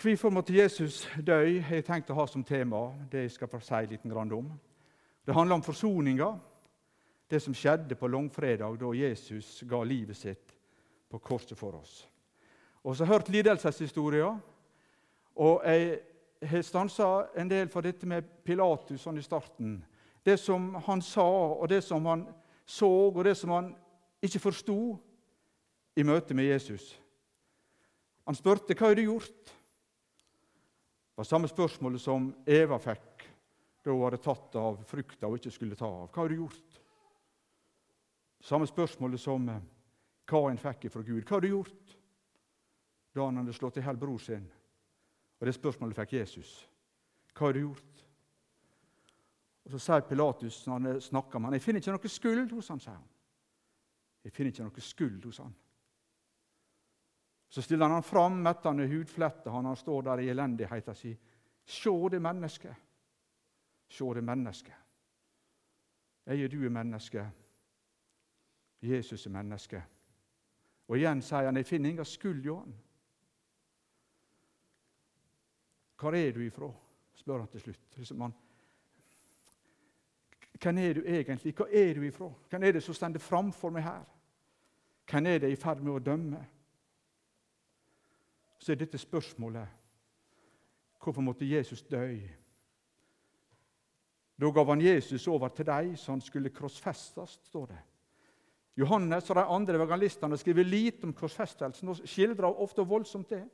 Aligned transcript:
Hvorfor 0.00 0.30
måtte 0.30 0.54
Jesus 0.54 1.08
dø? 1.20 1.36
Jeg 1.36 1.84
tenkt 1.84 2.10
å 2.10 2.16
ha 2.16 2.24
som 2.26 2.44
tema 2.44 2.86
det 3.12 3.26
jeg 3.26 3.34
skal 3.34 3.60
si 3.60 3.80
litt 3.90 4.06
om. 4.06 4.48
Det 5.26 5.34
handler 5.34 5.56
om 5.56 5.62
forsoninga, 5.62 6.38
det 7.28 7.42
som 7.42 7.54
skjedde 7.54 7.94
på 7.94 8.08
langfredag 8.08 8.78
da 8.80 8.92
Jesus 8.94 9.62
ga 9.68 9.82
livet 9.84 10.16
sitt 10.16 10.56
på 11.10 11.18
korset 11.18 11.58
for 11.58 11.76
oss. 11.76 12.08
Og 12.82 12.96
så 12.96 13.04
har 13.04 13.12
jeg 13.12 13.18
hørt 13.20 13.28
lidelseshistorier, 13.28 14.40
og 15.36 15.62
jeg 15.64 16.00
har 16.48 16.62
stansa 16.62 17.28
en 17.36 17.48
del 17.50 17.68
for 17.68 17.84
dette 17.84 18.08
med 18.08 18.24
Pilatus 18.44 19.04
sånn 19.04 19.20
i 19.20 19.22
starten. 19.22 19.84
Det 20.24 20.38
som 20.40 20.74
han 20.86 21.02
sa, 21.02 21.28
og 21.52 21.68
det 21.68 21.82
som 21.84 22.06
han 22.06 22.26
så, 22.64 22.88
og 22.88 23.24
det 23.24 23.36
som 23.36 23.50
han 23.50 23.74
ikke 24.22 24.40
forsto 24.40 24.96
i 25.96 26.02
møte 26.02 26.34
med 26.34 26.48
Jesus. 26.48 26.94
Han 28.26 28.34
spurte 28.34 28.74
hva 28.74 28.88
har 28.88 28.96
du 28.96 29.04
gjort 29.04 29.58
var 31.22 31.26
samme 31.26 31.48
spørsmålet 31.48 32.02
som 32.02 32.24
Eva 32.50 32.80
fikk 32.82 33.20
da 33.84 33.92
hun 33.92 34.00
hadde 34.02 34.18
tatt 34.24 34.56
av 34.58 34.80
frukta 34.90 35.28
hun 35.30 35.38
ikke 35.38 35.52
skulle 35.54 35.76
ta 35.78 35.86
av. 35.86 36.08
Hva 36.10 36.24
har 36.24 36.32
du 36.32 36.40
gjort? 36.40 36.78
Samme 38.42 38.66
spørsmålet 38.66 39.22
som 39.22 39.46
eh, 39.52 39.60
Kain 40.26 40.58
fikk 40.58 40.88
fra 40.90 41.04
Gud. 41.06 41.20
Hva 41.22 41.36
har 41.36 41.44
du 41.44 41.48
gjort? 41.52 41.94
Da 43.14 43.28
han 43.28 43.38
hadde 43.38 43.54
slått 43.54 43.78
i 43.78 43.84
hjel 43.86 44.00
bror 44.02 44.18
sin. 44.18 44.48
Og 45.38 45.46
Det 45.46 45.54
spørsmålet 45.54 46.00
fikk 46.00 46.16
Jesus. 46.18 46.50
Hva 47.36 47.46
har 47.46 47.54
du 47.54 47.62
gjort? 47.68 48.04
Og 49.62 49.76
Så 49.76 49.82
sier 49.86 50.08
Pilatus 50.08 50.58
når 50.66 50.74
han 50.74 51.00
snakker 51.00 51.38
med 51.38 51.46
ham, 51.46 51.54
'Jeg 51.54 51.62
finner 51.62 51.80
ikke 51.80 51.94
noe 51.94 52.16
skyld 52.18 52.50
hos 52.50 52.68
han, 52.68 52.80
sier 52.80 52.98
han. 52.98 53.08
Jeg 54.24 54.32
finner 54.32 54.50
ikke 54.50 54.66
noe 54.66 54.88
skyld 54.90 55.24
hos 55.30 55.38
han. 55.38 55.54
Så 57.52 57.62
stiller 57.62 57.88
han 57.88 58.02
fram 58.02 58.38
mettende 58.40 58.86
hudflette 58.88 59.50
han, 59.50 59.64
han 59.64 59.76
står 59.76 60.02
der 60.02 60.18
i 60.18 60.28
elendigheten 60.32 60.94
sin. 60.94 61.16
Se 61.64 61.90
det 62.10 62.20
mennesket. 62.22 62.76
Se 63.88 64.04
det 64.14 64.22
mennesket. 64.24 64.74
Jeg 66.26 66.44
og 66.44 66.50
du 66.50 66.64
er 66.64 66.70
menneske. 66.72 67.26
Jesus 68.82 69.26
er 69.26 69.30
menneske. 69.30 69.82
Og 70.88 70.96
igjen 70.96 71.22
sier 71.22 71.44
han, 71.44 71.56
'Jeg 71.56 71.66
finner 71.66 71.90
ingen 71.90 72.04
skyld 72.04 72.46
i 72.46 72.48
han'. 72.48 72.74
Hvor 76.00 76.14
er 76.14 76.32
du 76.32 76.40
ifra? 76.40 76.72
spør 77.14 77.38
han 77.38 77.48
til 77.48 77.60
slutt. 77.60 77.80
Hvem 80.62 80.78
er 80.78 80.92
du 80.92 81.00
egentlig? 81.00 81.54
Hva 81.54 81.66
er 81.72 81.94
du 81.94 82.02
ifra? 82.02 82.32
Hvem 82.50 82.62
er 82.62 82.72
det 82.72 82.82
som 82.82 82.94
står 82.94 83.18
framfor 83.18 83.70
meg 83.70 83.82
her? 83.82 84.04
Hvem 85.10 85.26
er 85.26 85.38
det 85.38 85.52
i 85.52 85.56
ferd 85.56 85.80
med 85.80 85.92
å 85.92 85.98
dømme? 85.98 86.46
Så 88.62 88.72
er 88.72 88.78
dette 88.78 88.98
spørsmålet 89.00 89.78
hvorfor 91.02 91.24
måtte 91.24 91.48
Jesus 91.48 91.82
dø? 91.82 92.06
Da 94.38 94.50
gav 94.54 94.68
han 94.70 94.80
Jesus 94.80 95.26
over 95.30 95.50
til 95.54 95.66
deg, 95.66 95.96
så 95.98 96.14
han 96.14 96.22
skulle 96.22 96.52
krossfestes, 96.54 97.40
står 97.50 97.66
det. 97.72 97.80
Johannes 98.78 99.28
og 99.30 99.36
de 99.36 99.44
andre 99.56 99.76
evangelistene 99.76 100.38
skriver 100.40 100.64
lite 100.64 101.04
om 101.06 101.12
korsfestelsen 101.12 101.90
og 101.92 102.06
skildrer 102.08 102.62
ofte 102.64 102.86
voldsomt 102.88 103.34
det. 103.34 103.44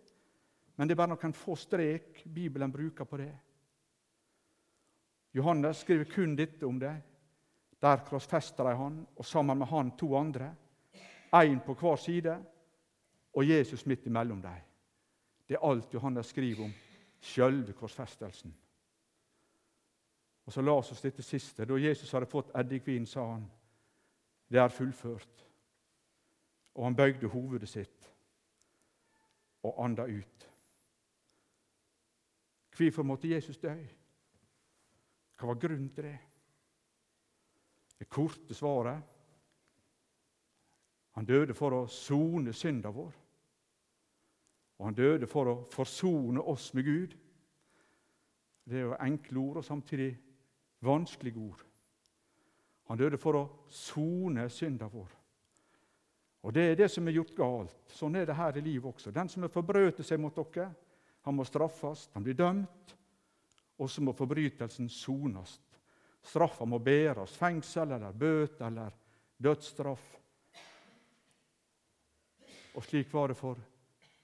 Men 0.76 0.86
det 0.86 0.94
er 0.94 1.00
bare 1.00 1.16
noen 1.16 1.34
få 1.34 1.56
strek 1.58 2.22
Bibelen 2.24 2.72
bruker 2.72 3.08
på 3.08 3.18
det. 3.18 3.32
Johannes 5.34 5.82
skriver 5.82 6.06
kun 6.12 6.36
dette 6.38 6.68
om 6.68 6.78
det. 6.78 6.94
Der 7.82 8.04
krossfester 8.06 8.68
de 8.68 8.76
han, 8.78 9.02
og 9.16 9.26
sammen 9.26 9.58
med 9.58 9.72
han 9.72 9.90
to 9.98 10.12
andre. 10.18 10.52
Én 11.34 11.58
på 11.64 11.74
hver 11.74 11.96
side, 11.96 12.38
og 13.34 13.48
Jesus 13.48 13.86
midt 13.86 14.06
imellom 14.06 14.40
dem. 14.42 14.67
Det 15.48 15.56
er 15.56 15.64
alt 15.70 15.94
Johannes 15.94 16.26
skriver 16.26 16.64
om 16.64 16.72
sjølve 17.20 17.72
korsfestelsen. 17.72 18.54
Og 20.44 20.52
Så 20.52 20.62
la 20.62 20.72
oss 20.72 20.92
oss 20.92 21.02
dette 21.02 21.22
siste. 21.22 21.64
Da 21.64 21.76
Jesus 21.76 22.12
hadde 22.12 22.26
fått 22.26 22.54
eddikvin, 22.56 23.06
sa 23.06 23.32
han, 23.32 23.50
'Det 24.50 24.58
er 24.58 24.68
fullført.' 24.68 25.44
Og 26.74 26.84
han 26.84 26.96
bøyde 26.96 27.26
hovedet 27.26 27.68
sitt 27.68 28.14
og 29.62 29.84
anda 29.84 30.02
ut. 30.02 30.50
Hvorfor 32.76 33.02
måtte 33.02 33.28
Jesus 33.28 33.58
dø? 33.58 33.74
Hva 35.36 35.46
var 35.46 35.54
grunnen 35.54 35.90
til 35.94 36.04
det? 36.04 36.18
Det 37.98 38.08
korte 38.08 38.54
svaret 38.54 39.02
han 41.10 41.26
døde 41.26 41.54
for 41.54 41.74
å 41.74 41.86
sone 41.90 42.52
synda 42.52 42.90
vår. 42.94 43.12
Og 44.78 44.86
han 44.86 44.94
døde 44.94 45.26
for 45.26 45.50
å 45.50 45.56
forsone 45.72 46.40
oss 46.40 46.70
med 46.74 46.86
Gud. 46.86 47.14
Det 48.68 48.78
er 48.78 48.86
jo 48.86 48.98
enkle 49.00 49.40
ord 49.42 49.60
og 49.60 49.66
samtidig 49.66 50.12
vanskelige 50.86 51.40
ord. 51.40 51.64
Han 52.88 52.98
døde 52.98 53.18
for 53.20 53.36
å 53.36 53.46
sone 53.68 54.46
synda 54.52 54.88
vår. 54.88 55.08
Og 56.46 56.54
Det 56.54 56.62
er 56.70 56.76
det 56.78 56.90
som 56.90 57.08
er 57.08 57.16
gjort 57.18 57.34
galt. 57.36 57.80
Sånn 57.90 58.16
er 58.16 58.26
det 58.26 58.36
her 58.38 58.56
i 58.56 58.62
livet 58.62 58.94
også. 58.94 59.10
Den 59.10 59.28
som 59.28 59.42
har 59.42 59.52
forbrøtet 59.52 60.06
seg 60.06 60.20
mot 60.22 60.36
dere, 60.36 60.70
han 61.26 61.34
må 61.34 61.44
straffes, 61.44 62.06
han 62.14 62.24
blir 62.24 62.38
dømt. 62.38 62.94
Og 63.78 63.90
så 63.90 64.02
må 64.02 64.14
forbrytelsen 64.16 64.88
sones. 64.88 65.58
Straffa 66.22 66.64
må 66.64 66.78
bæres, 66.78 67.34
fengsel 67.36 67.92
eller 67.94 68.14
bøte 68.16 68.64
eller 68.66 68.94
dødsstraff. 69.38 70.06
Og 72.74 72.86
slik 72.86 73.12
var 73.12 73.28
det 73.28 73.36
for 73.38 73.58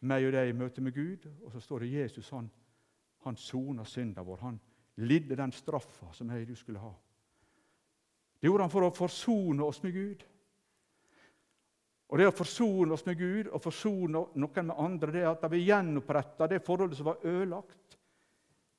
meg 0.00 0.26
og 0.26 0.34
deg 0.34 0.50
i 0.50 0.56
møte 0.56 0.82
med 0.84 0.94
Gud. 0.94 1.26
Og 1.44 1.52
så 1.52 1.60
står 1.60 1.84
det 1.84 1.94
Jesus 1.94 2.30
han, 2.34 2.50
han 3.24 3.36
sona 3.36 3.84
synda 3.88 4.22
vår. 4.22 4.42
Han 4.44 4.60
lidde 4.96 5.36
den 5.38 5.52
straffa 5.52 6.12
som 6.12 6.30
jeg 6.30 6.46
og 6.46 6.52
du 6.52 6.58
skulle 6.58 6.82
ha. 6.82 6.92
Det 8.40 8.50
gjorde 8.50 8.66
han 8.66 8.72
for 8.72 8.86
å 8.86 8.94
forsone 8.94 9.64
oss 9.64 9.82
med 9.82 9.94
Gud. 9.96 10.24
Og 12.12 12.20
Det 12.20 12.26
å 12.28 12.36
forsone 12.36 12.94
oss 12.94 13.06
med 13.06 13.16
Gud 13.18 13.48
og 13.48 13.62
forsone 13.64 14.20
noen 14.36 14.66
med 14.68 14.78
andre, 14.78 15.12
det 15.14 15.22
er 15.24 15.30
at 15.32 15.46
vi 15.50 15.64
gjenoppretter 15.64 16.52
det 16.52 16.60
forholdet 16.62 16.98
som 16.98 17.08
var 17.08 17.24
ødelagt. 17.24 17.96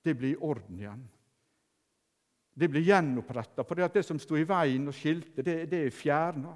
Det 0.05 0.13
blir 0.13 0.35
i 0.35 0.41
orden 0.45 0.79
igjen. 0.79 1.01
Det 2.55 2.69
blir 2.71 2.85
gjenoppretta, 2.87 3.65
for 3.67 3.75
det, 3.75 3.89
det 3.97 4.05
som 4.07 4.19
sto 4.21 4.37
i 4.39 4.45
veien 4.47 4.87
og 4.87 4.95
skilte, 4.95 5.43
det, 5.43 5.65
det 5.67 5.81
er 5.87 5.91
fjerna. 5.91 6.53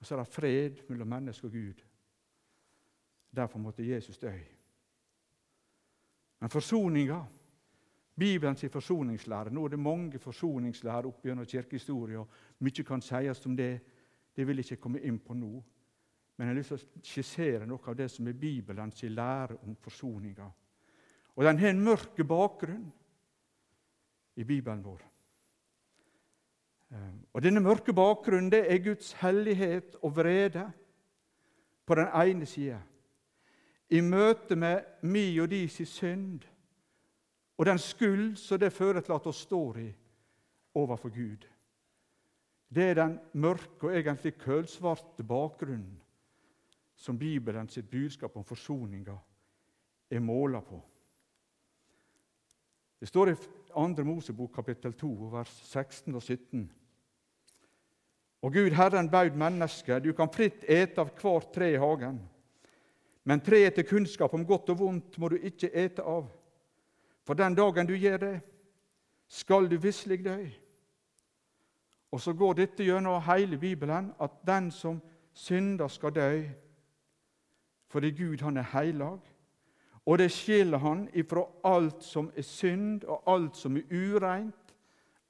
Og 0.00 0.08
så 0.08 0.16
er 0.16 0.24
det 0.24 0.32
fred 0.34 0.80
mellom 0.88 1.12
menneske 1.12 1.46
og 1.46 1.54
Gud. 1.54 1.84
Derfor 3.36 3.58
måtte 3.58 3.84
Jesus 3.84 4.18
dø. 4.18 4.32
Men 6.40 6.50
forsoninga, 6.50 7.24
Bibelens 8.16 8.64
forsoningslære 8.72 9.50
Nå 9.50 9.64
er 9.64 9.68
det 9.68 9.78
mange 9.78 10.18
forsoningslærer 10.18 11.08
opp 11.08 11.24
gjennom 11.24 11.44
kirkehistoria. 11.44 12.22
Mye 12.64 12.84
kan 12.84 13.02
sies 13.02 13.46
om 13.46 13.56
det. 13.56 13.80
Det 14.36 14.46
vil 14.46 14.56
jeg 14.56 14.70
ikke 14.70 14.82
komme 14.82 15.00
inn 15.04 15.18
på 15.18 15.34
nå. 15.34 15.62
Men 16.36 16.46
jeg 16.46 16.54
har 16.54 16.58
lyst 16.58 16.72
til 16.72 16.78
å 16.78 17.02
skissere 17.04 17.66
noe 17.68 17.88
av 17.88 17.96
det 17.96 18.10
som 18.12 18.28
er 18.28 18.36
Bibelens 18.40 19.02
lære 19.02 19.56
om 19.64 19.76
forsoninga. 19.80 20.48
Og 21.36 21.44
den 21.44 21.58
har 21.58 21.72
en 21.72 21.84
mørk 21.84 22.16
bakgrunn 22.28 22.88
i 24.36 24.44
Bibelen 24.44 24.84
vår. 24.84 25.04
Eh, 26.92 27.14
og 27.32 27.42
Denne 27.42 27.60
mørke 27.60 27.92
bakgrunnen 27.92 28.52
det 28.52 28.64
er 28.72 28.84
Guds 28.84 29.12
hellighet 29.20 29.96
og 30.02 30.16
vrede 30.16 30.70
på 31.86 31.94
den 31.94 32.12
ene 32.12 32.46
sida 32.46 32.80
i 33.90 34.00
møte 34.00 34.56
med 34.56 35.02
mi 35.02 35.28
og 35.40 35.50
di 35.50 35.66
si 35.70 35.84
synd 35.84 36.44
og 37.56 37.66
den 37.66 37.78
skyld 37.78 38.34
som 38.36 38.60
det 38.60 38.72
fører 38.72 39.00
til 39.00 39.14
at 39.16 39.26
oss 39.26 39.44
står 39.46 39.78
i 39.80 39.90
overfor 40.76 41.08
Gud. 41.08 41.46
Det 42.68 42.90
er 42.90 42.98
den 42.98 43.18
mørke 43.32 43.88
og 43.88 43.94
egentlig 43.96 44.34
kølsvarte 44.38 45.24
bakgrunnen 45.24 46.02
som 46.96 47.18
Bibelen 47.18 47.68
sitt 47.68 47.88
budskap 47.90 48.36
om 48.36 48.44
forsoninga 48.44 49.16
er 50.10 50.20
måla 50.20 50.60
på. 50.60 50.80
Det 53.00 53.08
står 53.08 53.30
i 53.30 53.36
2. 53.72 54.04
Mosebok 54.04 54.54
kapittel 54.54 54.94
2, 54.96 55.08
vers 55.32 55.52
16 55.62 56.14
og 56.14 56.22
17. 56.22 56.72
Og 58.42 58.52
Gud 58.52 58.70
Herren 58.76 59.10
baud 59.10 59.36
mennesket, 59.36 60.04
du 60.04 60.12
kan 60.16 60.32
fritt 60.32 60.64
ete 60.68 61.00
av 61.00 61.12
hvert 61.20 61.52
tre 61.54 61.72
i 61.74 61.80
hagen. 61.80 62.18
Men 63.26 63.42
treet 63.42 63.74
til 63.74 63.86
kunnskap 63.86 64.34
om 64.34 64.46
godt 64.46 64.70
og 64.70 64.78
vondt 64.78 65.18
må 65.18 65.28
du 65.28 65.36
ikke 65.36 65.72
ete 65.74 66.02
av. 66.06 66.28
For 67.26 67.34
den 67.34 67.56
dagen 67.58 67.88
du 67.88 67.96
gjør 67.98 68.20
det, 68.22 68.36
skal 69.26 69.66
du 69.70 69.76
visselig 69.82 70.20
dø. 70.24 70.38
Og 72.14 72.22
så 72.22 72.32
går 72.32 72.54
dette 72.54 72.86
gjennom 72.86 73.18
hele 73.26 73.58
Bibelen, 73.58 74.12
at 74.22 74.38
den 74.46 74.70
som 74.70 75.00
synder, 75.34 75.88
skal 75.88 76.14
dø. 76.14 76.44
Fordi 77.90 78.10
Gud, 78.10 78.38
han 78.46 78.56
er 78.56 78.70
heilag, 78.72 79.18
og 80.06 80.18
det 80.18 80.30
skiller 80.30 80.78
han 80.78 81.08
ifra 81.14 81.42
alt 81.64 82.04
som 82.06 82.30
er 82.36 82.46
synd, 82.46 83.04
og 83.04 83.26
alt 83.26 83.56
som 83.56 83.76
er 83.76 83.90
ureint, 83.90 84.74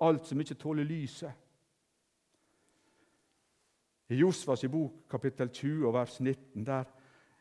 alt 0.01 0.27
som 0.27 0.41
ikke 0.41 0.55
tåler 0.55 0.85
lyset. 0.85 1.33
I 4.09 4.15
Josvas 4.15 4.65
bok 4.71 5.09
kapittel 5.11 5.49
20 5.49 5.93
vers 5.93 6.21
19 6.21 6.67
der 6.67 6.85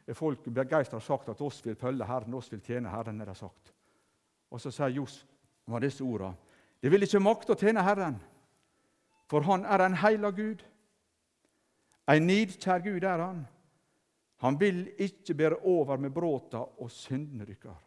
er 0.08 0.18
folk 0.18 0.44
begeistra 0.54 1.00
sagt 1.02 1.30
at 1.30 1.42
oss 1.42 1.64
vil 1.66 1.76
følge 1.76 2.06
Herren, 2.06 2.34
oss 2.34 2.52
vil 2.52 2.62
tjene 2.62 2.90
Herren. 2.90 3.22
er 3.22 3.26
det 3.26 3.38
sagt. 3.38 3.74
Og 4.52 4.62
så 4.62 4.72
sier 4.72 4.94
Josva 4.94 5.80
disse 5.82 6.04
ordene. 6.04 6.38
Det 6.82 6.92
vil 6.92 7.04
ikke 7.04 7.24
makte 7.24 7.56
å 7.56 7.58
tjene 7.58 7.84
Herren, 7.84 8.20
for 9.26 9.42
Han 9.42 9.66
er 9.66 9.82
en 9.82 9.98
heilag 9.98 10.36
Gud. 10.36 10.62
En 12.08 12.28
nidkjær 12.28 12.84
Gud 12.86 13.04
er 13.04 13.24
Han. 13.24 13.46
Han 14.44 14.60
vil 14.60 14.92
ikke 15.02 15.34
bære 15.34 15.64
over 15.64 15.98
med 15.98 16.14
bråta 16.14 16.62
og 16.62 16.92
syndene 16.92 17.46
deres. 17.46 17.82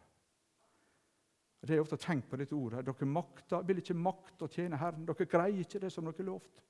Det 1.61 1.75
er 1.75 1.81
ofte 1.83 1.97
tenkt 1.99 2.29
på 2.29 2.37
dette 2.39 2.55
ordet. 2.55 2.85
Dere 2.87 3.05
makter, 3.05 3.63
vil 3.67 3.81
ikke 3.81 3.95
makte 3.95 4.47
å 4.47 4.51
tjene 4.51 4.79
Herren. 4.79 5.05
Dere 5.07 5.27
greier 5.27 5.59
ikke 5.59 5.79
det 5.79 5.91
som 5.91 6.07
dere 6.07 6.25
lovt. 6.27 6.63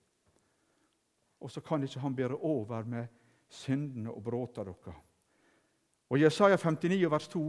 Og 1.39 1.51
så 1.51 1.61
kan 1.61 1.83
ikke 1.83 1.99
Han 1.99 2.15
bære 2.15 2.37
over 2.41 2.83
med 2.83 3.07
syndene 3.49 4.11
og 4.11 4.23
bråta 4.23 4.63
deres. 4.63 5.08
Og 6.09 6.21
Jesaja 6.21 6.57
59, 6.57 7.11
vers 7.11 7.27
2 7.27 7.43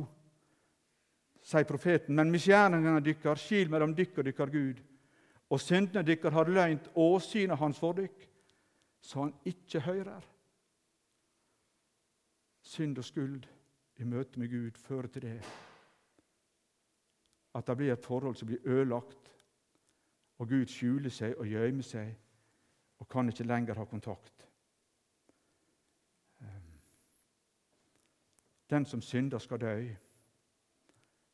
sier 1.42 1.64
profeten.: 1.64 2.14
Men 2.16 2.30
misgjerningene 2.30 3.00
dykkar 3.04 3.40
skil 3.40 3.70
mellom 3.70 3.94
dykk 3.96 4.18
og 4.18 4.28
dykkar 4.28 4.52
Gud, 4.52 4.82
og 5.50 5.60
syndene 5.60 6.04
dykkar 6.06 6.36
har 6.36 6.50
løynt 6.50 6.90
åsynet 6.94 7.58
hans 7.58 7.78
for 7.78 7.96
dykk, 7.96 8.28
så 9.00 9.24
han 9.24 9.34
ikke 9.44 9.80
hører. 9.80 10.26
Synd 12.62 12.98
og 12.98 13.04
skuld 13.04 13.48
i 13.96 14.04
møte 14.04 14.38
med 14.38 14.50
Gud 14.52 14.78
fører 14.78 15.08
til 15.08 15.22
det 15.22 15.40
at 17.54 17.66
det 17.66 17.76
blir 17.76 17.92
et 17.92 18.04
forhold 18.04 18.36
som 18.38 18.46
blir 18.46 18.62
ødelagt, 18.64 19.30
og 20.38 20.48
Gud 20.48 20.66
skjuler 20.70 21.10
seg 21.10 21.34
og 21.38 21.48
gjemmer 21.50 21.82
seg 21.82 22.12
og 23.00 23.08
kan 23.08 23.28
ikke 23.28 23.44
lenger 23.44 23.74
ha 23.80 23.84
kontakt. 23.84 24.39
Den 28.70 28.87
som 28.87 29.02
synder, 29.02 29.38
skal 29.38 29.61
dø. 29.61 29.76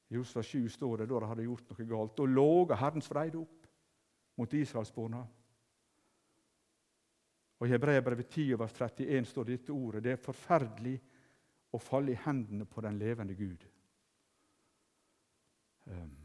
I 0.08 0.14
Josfa 0.14 0.42
7 0.42 0.68
står 0.68 0.96
det 0.96 1.08
da 1.08 1.20
de 1.20 1.26
hadde 1.26 1.44
gjort 1.44 1.70
noe 1.70 1.88
galt. 1.88 2.16
Da 2.16 2.24
låga 2.24 2.78
Herrens 2.78 3.10
vreide 3.10 3.38
opp 3.38 3.66
mot 4.36 4.52
israelsborna. 4.52 5.24
Og 7.58 7.66
I 7.66 7.72
Hebreabrevet 7.72 8.28
10 8.28 8.58
vers 8.58 8.72
31 8.72 9.24
står 9.24 9.44
dette 9.44 9.72
ordet. 9.72 10.04
Det 10.04 10.12
er 10.12 10.22
forferdelig 10.22 10.96
å 11.72 11.80
falle 11.80 12.12
i 12.12 12.20
hendene 12.24 12.64
på 12.68 12.84
den 12.84 12.98
levende 13.00 13.34
Gud. 13.34 13.66
Ehm. 15.86 16.16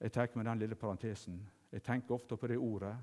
Jeg 0.00 0.12
tar 0.12 0.28
med 0.34 0.46
den 0.46 0.58
lille 0.58 0.74
parentesen. 0.74 1.38
Jeg 1.72 1.82
tenker 1.82 2.14
ofte 2.14 2.36
på 2.36 2.46
det 2.46 2.58
ordet 2.58 2.96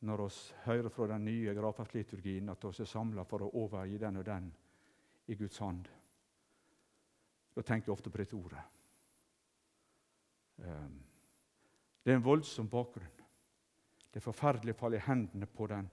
når 0.00 0.16
vi 0.16 0.34
hører 0.64 0.88
fra 0.88 1.06
den 1.06 1.24
nye 1.24 1.54
gravferdsliturgien 1.54 2.48
at 2.48 2.64
vi 2.64 2.82
er 2.82 2.88
samla 2.88 3.24
for 3.24 3.44
å 3.44 3.50
overgi 3.62 3.98
den 3.98 4.16
og 4.16 4.26
den 4.26 4.50
i 5.26 5.34
Guds 5.34 5.58
hånd. 5.58 5.88
Da 7.54 7.62
tenker 7.62 7.90
jeg 7.90 7.96
ofte 7.96 8.10
på 8.10 8.20
dette 8.22 8.36
ordet. 8.36 8.62
Ehm, 10.64 11.00
det 12.04 12.12
er 12.12 12.16
en 12.20 12.24
voldsom 12.24 12.68
bakgrunn. 12.70 13.18
Det 14.10 14.18
er 14.18 14.26
forferdelig 14.26 14.74
å 14.74 14.92
i 14.94 15.02
hendene 15.06 15.46
på 15.46 15.66
den 15.70 15.90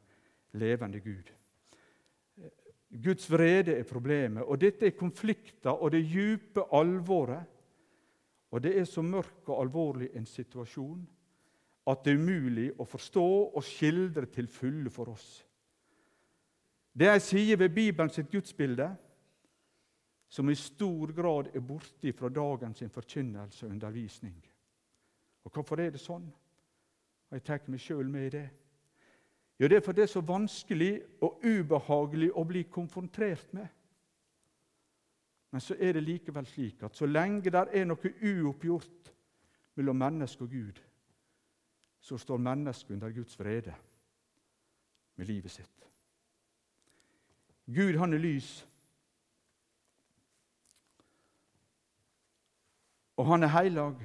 levende 0.58 1.00
Gud. 1.00 1.34
Guds 2.90 3.28
vrede 3.30 3.76
er 3.76 3.84
problemet, 3.84 4.44
og 4.44 4.62
dette 4.62 4.88
er 4.88 4.96
konflikter 4.98 5.76
og 5.76 5.92
det 5.92 6.06
djupe 6.08 6.64
alvoret. 6.74 7.44
Og 8.52 8.64
det 8.64 8.78
er 8.80 8.86
så 8.88 9.02
mørk 9.04 9.50
og 9.50 9.60
alvorlig 9.62 10.08
en 10.16 10.26
situasjon 10.26 11.02
at 11.88 12.04
det 12.04 12.14
er 12.14 12.20
umulig 12.20 12.68
å 12.80 12.86
forstå 12.88 13.28
og 13.56 13.64
skildre 13.64 14.28
til 14.32 14.48
fulle 14.52 14.92
for 14.92 15.12
oss. 15.12 15.28
Det 16.98 17.08
er 17.08 17.18
ei 17.18 17.24
side 17.24 17.60
ved 17.60 17.76
Bibelen 17.76 18.10
sitt 18.12 18.32
gudsbilde 18.32 18.90
som 20.30 20.50
i 20.50 20.56
stor 20.56 21.12
grad 21.16 21.56
er 21.56 21.64
borte 21.64 22.14
fra 22.14 22.30
dagens 22.30 22.84
forkynnelse 22.92 23.66
og 23.66 23.72
undervisning. 23.72 24.46
Og 25.44 25.52
Hvorfor 25.52 25.80
er 25.80 25.90
det 25.90 26.02
sånn? 26.04 26.28
Og 27.30 27.36
Jeg 27.36 27.44
tar 27.44 27.60
meg 27.68 27.80
sjøl 27.80 28.10
med 28.10 28.26
i 28.26 28.30
det. 28.30 28.50
Jo, 29.60 29.68
det 29.68 29.78
er 29.78 29.82
fordi 29.82 30.02
det 30.02 30.04
er 30.04 30.12
så 30.14 30.22
vanskelig 30.22 30.92
og 31.22 31.42
ubehagelig 31.44 32.30
å 32.36 32.44
bli 32.44 32.64
konfrontert 32.64 33.54
med. 33.54 33.68
Men 35.52 35.62
så 35.62 35.76
er 35.80 35.94
det 35.94 36.04
likevel 36.04 36.46
slik 36.46 36.84
at 36.84 36.96
så 36.96 37.08
lenge 37.08 37.50
det 37.50 37.64
er 37.74 37.88
noe 37.88 38.12
uoppgjort 38.22 39.12
mellom 39.80 39.98
menneske 39.98 40.44
og 40.44 40.52
Gud, 40.52 40.82
så 42.00 42.18
står 42.18 42.38
mennesket 42.38 42.94
under 42.94 43.12
Guds 43.16 43.40
vrede 43.40 43.74
med 45.16 45.26
livet 45.26 45.52
sitt. 45.52 45.90
Gud, 47.66 47.98
han 47.98 48.14
er 48.14 48.22
lys. 48.22 48.68
Og 53.18 53.26
han 53.26 53.44
er 53.44 53.54
heilag. 53.54 54.00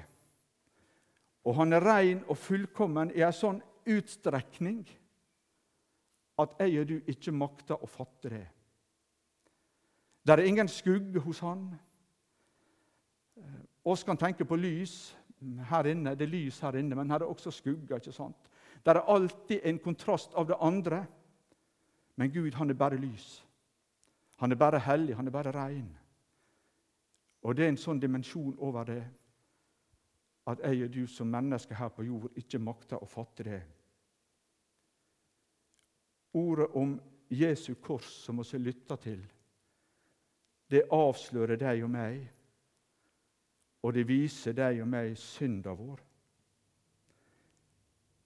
Og 1.45 1.55
han 1.59 1.73
er 1.73 1.85
rein 1.85 2.25
og 2.29 2.39
fullkommen 2.39 3.13
i 3.17 3.25
en 3.25 3.35
sånn 3.35 3.61
utstrekning 3.91 4.85
at 6.43 6.55
jeg 6.63 6.81
og 6.81 6.89
du 6.89 7.11
ikke 7.11 7.35
makter 7.35 7.83
å 7.83 7.89
fatte 7.91 8.31
det. 8.33 8.45
Der 10.27 10.39
er 10.39 10.47
ingen 10.47 10.71
skugge 10.71 11.21
hos 11.21 11.43
han. 11.43 11.67
Oss 13.85 14.05
kan 14.07 14.17
tenke 14.17 14.47
på 14.47 14.57
lys 14.57 15.17
her 15.69 15.91
inne. 15.91 16.15
Det 16.15 16.29
er 16.29 16.33
lys 16.33 16.61
her 16.63 16.79
inne, 16.79 16.97
men 16.97 17.11
her 17.11 17.25
er 17.25 17.31
også 17.31 17.51
skugger. 17.51 17.99
ikke 17.99 18.15
sant? 18.15 18.49
Det 18.85 18.95
er 18.95 19.03
alltid 19.03 19.61
en 19.65 19.79
kontrast 19.79 20.35
av 20.35 20.47
det 20.47 20.57
andre. 20.61 21.05
Men 22.17 22.31
Gud, 22.31 22.55
han 22.55 22.71
er 22.71 22.79
bare 22.79 22.97
lys. 22.97 23.43
Han 24.39 24.53
er 24.53 24.57
bare 24.57 24.79
hellig, 24.79 25.17
han 25.17 25.27
er 25.27 25.31
bare 25.31 25.53
rein. 25.55 25.91
Og 27.43 27.57
det 27.57 27.65
er 27.65 27.73
en 27.73 27.81
sånn 27.81 28.01
dimensjon 28.01 28.55
over 28.63 28.87
det 28.87 29.03
at 30.51 30.63
jeg 30.67 30.87
og 30.87 30.95
du 30.95 31.07
som 31.07 31.31
mennesker 31.31 31.79
her 31.79 31.91
på 31.95 32.05
jord 32.07 32.39
ikke 32.39 32.59
makter 32.63 33.03
å 33.03 33.09
fatte 33.09 33.47
det. 33.47 33.61
Ordet 36.35 36.71
om 36.79 36.97
Jesu 37.31 37.75
kors 37.75 38.09
som 38.25 38.41
vi 38.43 38.59
lytter 38.59 38.97
til, 38.97 39.21
det 40.71 40.89
avslører 40.91 41.61
deg 41.61 41.83
og 41.85 41.91
meg, 41.93 42.23
og 43.83 43.95
det 43.95 44.07
viser 44.09 44.57
deg 44.57 44.81
og 44.83 44.89
meg 44.89 45.15
synda 45.19 45.75
vår. 45.77 46.01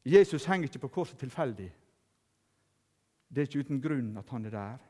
Jesus 0.07 0.45
henger 0.47 0.69
ikke 0.69 0.85
på 0.85 0.93
korset 1.01 1.19
tilfeldig. 1.19 1.69
Det 3.29 3.43
er 3.43 3.49
ikke 3.49 3.65
uten 3.67 3.81
grunn 3.83 4.13
at 4.21 4.29
han 4.31 4.45
er 4.47 4.55
der. 4.55 4.85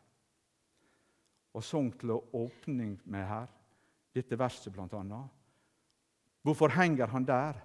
Og 1.56 1.64
sang 1.64 1.88
til 1.96 2.12
åpning 2.12 2.98
med 3.08 3.24
her 3.24 3.46
dette 4.16 4.38
verset 4.38 4.72
bl.a. 4.72 5.22
Hvorfor 6.42 6.72
henger 6.76 7.12
han 7.12 7.26
der, 7.26 7.58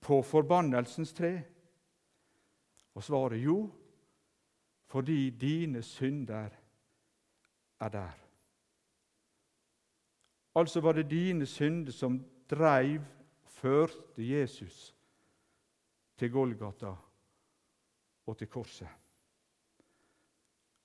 på 0.00 0.22
forbannelsens 0.22 1.12
tre? 1.12 1.34
Og 2.94 3.04
svaret 3.04 3.44
jo, 3.44 3.70
fordi 4.90 5.30
dine 5.30 5.82
synder 5.82 6.48
er 7.80 7.88
der. 7.88 8.16
Altså 10.54 10.80
var 10.80 10.92
det 10.92 11.10
dine 11.10 11.46
synder 11.46 11.92
som 11.92 12.24
dreiv, 12.50 13.00
førte 13.44 14.30
Jesus 14.30 14.96
til 16.18 16.32
Golgata 16.32 16.94
og 18.26 18.36
til 18.38 18.46
korset. 18.46 18.88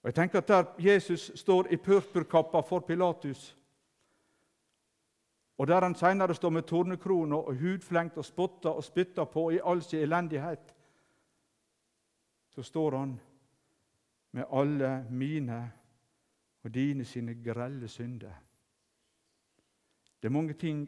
Og 0.03 0.07
jeg 0.07 0.15
tenker 0.15 0.37
at 0.37 0.47
Der 0.47 0.63
Jesus 0.79 1.31
står 1.35 1.67
i 1.71 1.77
purpurkappa 1.77 2.59
for 2.59 2.79
Pilatus, 2.79 3.57
og 5.57 5.67
der 5.67 5.81
han 5.81 5.95
senere 5.95 6.35
står 6.35 6.49
med 6.49 6.63
tornekrone 6.67 7.35
og 7.35 7.55
hudflengt 7.55 8.17
og 8.17 8.25
spotta 8.25 8.69
og 8.69 8.83
spytta 8.83 9.23
på 9.25 9.49
i 9.55 9.59
all 9.63 9.81
sin 9.81 9.99
elendighet, 9.99 10.75
så 12.49 12.63
står 12.63 12.97
han 12.97 13.19
med 14.31 14.43
alle 14.51 15.05
mine 15.09 15.71
og 16.63 16.73
dine 16.73 17.05
sine 17.05 17.35
grelle 17.43 17.87
synder. 17.87 18.33
Det 20.21 20.27
er 20.27 20.33
mange 20.33 20.53
ting 20.53 20.87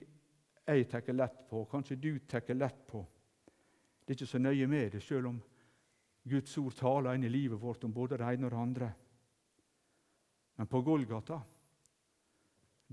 jeg 0.67 0.87
tar 0.89 1.13
lett 1.13 1.43
på, 1.49 1.65
kanskje 1.65 1.95
du 1.95 2.19
tar 2.19 2.53
lett 2.53 2.87
på. 2.87 3.05
Det 4.01 4.13
er 4.13 4.15
ikke 4.15 4.25
så 4.25 4.39
nøye 4.39 4.67
med 4.67 4.91
det, 4.91 5.03
selv 5.03 5.27
om 5.27 5.41
Guds 6.29 6.57
ord 6.57 6.73
taler 6.75 7.13
inn 7.13 7.23
i 7.23 7.31
livet 7.31 7.61
vårt 7.61 7.83
om 7.83 7.93
både 7.93 8.17
det 8.17 8.25
ene 8.33 8.47
og 8.47 8.51
det 8.51 8.59
andre. 8.59 8.89
Men 10.57 10.67
på 10.67 10.81
Golgata 10.81 11.39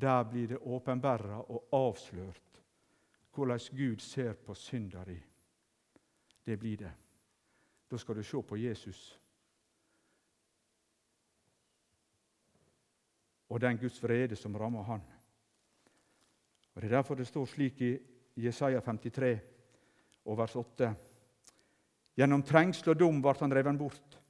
der 0.01 0.25
blir 0.25 0.49
det 0.49 0.59
åpenbæra 0.59 1.41
og 1.51 1.69
avslørt 1.73 2.41
hvordan 3.35 3.61
Gud 3.77 3.99
ser 3.99 4.33
på 4.33 4.55
synderi. 4.55 5.19
Det 6.47 6.59
blir 6.59 6.77
det. 6.77 6.93
Da 7.91 7.97
skal 7.97 8.17
du 8.17 8.23
se 8.23 8.43
på 8.43 8.57
Jesus. 8.57 9.21
Og 13.49 13.61
den 13.61 13.79
Guds 13.79 14.03
vrede 14.03 14.37
som 14.37 14.57
rammer 14.57 14.83
han. 14.83 15.03
Og 16.75 16.83
Det 16.83 16.93
er 16.93 16.97
derfor 16.97 17.15
det 17.15 17.27
står 17.27 17.45
slik 17.45 17.81
i 17.81 17.99
Jesaja 18.37 18.81
53 18.81 19.39
og 20.25 20.39
vers 20.39 20.57
8.: 20.57 20.95
Gjennom 22.17 22.43
trengsel 22.43 22.91
og 22.91 22.99
dom 22.99 23.23
ble 23.23 23.35
han 23.41 23.55
reven 23.55 23.79
bort. 23.79 24.21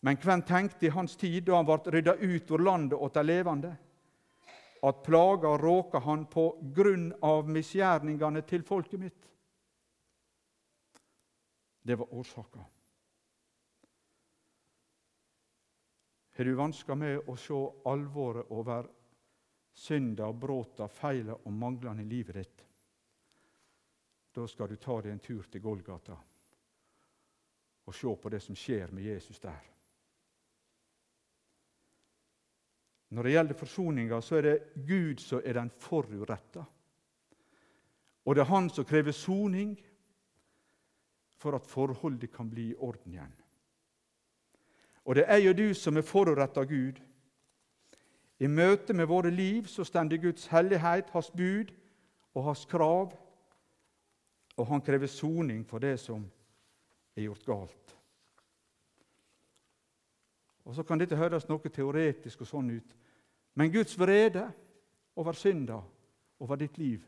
Men 0.00 0.16
hvem 0.16 0.42
tenkte 0.42 0.86
i 0.86 0.90
hans 0.90 1.16
tid, 1.16 1.42
da 1.42 1.56
han 1.56 1.66
ble 1.66 1.92
rydda 1.92 2.14
ut 2.18 2.48
hvor 2.48 2.58
landet 2.58 2.98
åt 2.98 3.14
de 3.14 3.22
levende, 3.22 3.76
at 4.82 5.02
plaga 5.02 5.48
råka 5.58 5.98
han 5.98 6.26
på 6.26 6.58
grunn 6.74 7.12
av 7.22 7.50
misgjerningene 7.50 8.42
til 8.42 8.64
folket 8.66 9.00
mitt? 9.00 9.28
Det 11.82 11.94
var 11.98 12.14
årsaka. 12.14 12.64
Har 16.36 16.44
du 16.44 16.54
vansker 16.54 16.98
med 16.98 17.28
å 17.28 17.36
se 17.36 17.58
alvoret 17.86 18.50
over 18.50 18.88
synda, 19.72 20.32
bråta, 20.32 20.88
feila 20.88 21.34
og 21.34 21.52
manglene 21.52 22.02
i 22.02 22.08
livet 22.08 22.36
ditt, 22.36 22.64
da 24.32 24.46
skal 24.48 24.68
du 24.68 24.76
ta 24.80 25.00
deg 25.00 25.12
en 25.12 25.20
tur 25.20 25.48
til 25.52 25.60
Golgata 25.60 26.16
og 27.82 27.94
se 27.94 28.14
på 28.16 28.30
det 28.32 28.40
som 28.40 28.56
skjer 28.56 28.92
med 28.94 29.04
Jesus 29.04 29.40
der. 29.42 29.71
Når 33.12 33.22
det 33.22 33.32
gjelder 33.34 33.58
forsoninga, 33.58 34.20
så 34.20 34.38
er 34.38 34.42
det 34.46 34.58
Gud 34.88 35.20
som 35.20 35.42
er 35.44 35.58
den 35.58 35.70
foruretta. 35.70 36.64
Og 38.24 38.34
det 38.34 38.40
er 38.40 38.48
Han 38.48 38.70
som 38.70 38.84
krever 38.84 39.12
soning 39.12 39.76
for 41.36 41.52
at 41.56 41.66
forholdet 41.66 42.32
kan 42.32 42.50
bli 42.50 42.70
i 42.70 42.74
orden 42.78 43.12
igjen. 43.12 43.34
Og 45.04 45.14
det 45.14 45.24
er 45.26 45.42
jo 45.42 45.52
du 45.52 45.74
som 45.74 45.96
er 45.96 46.06
foruretta 46.06 46.64
Gud. 46.64 47.00
I 48.38 48.46
møte 48.46 48.94
med 48.94 49.06
våre 49.06 49.30
liv 49.30 49.66
så 49.66 49.84
stender 49.84 50.16
Guds 50.16 50.46
hellighet, 50.46 51.10
hans 51.10 51.30
bud 51.30 51.72
og 52.34 52.44
hans 52.44 52.64
krav, 52.64 53.12
og 54.56 54.66
han 54.66 54.80
krever 54.80 55.06
soning 55.06 55.66
for 55.68 55.78
det 55.78 55.98
som 56.00 56.24
er 57.16 57.22
gjort 57.26 57.44
galt. 57.44 57.91
Og 60.64 60.74
Så 60.74 60.84
kan 60.86 60.98
dette 60.98 61.18
høres 61.18 61.48
noe 61.48 61.70
teoretisk 61.70 62.44
og 62.44 62.48
sånn 62.48 62.70
ut, 62.70 62.94
men 63.54 63.72
Guds 63.72 63.98
vrede 63.98 64.46
over 65.16 65.36
synda, 65.36 65.80
over 66.42 66.56
ditt 66.56 66.78
liv, 66.78 67.02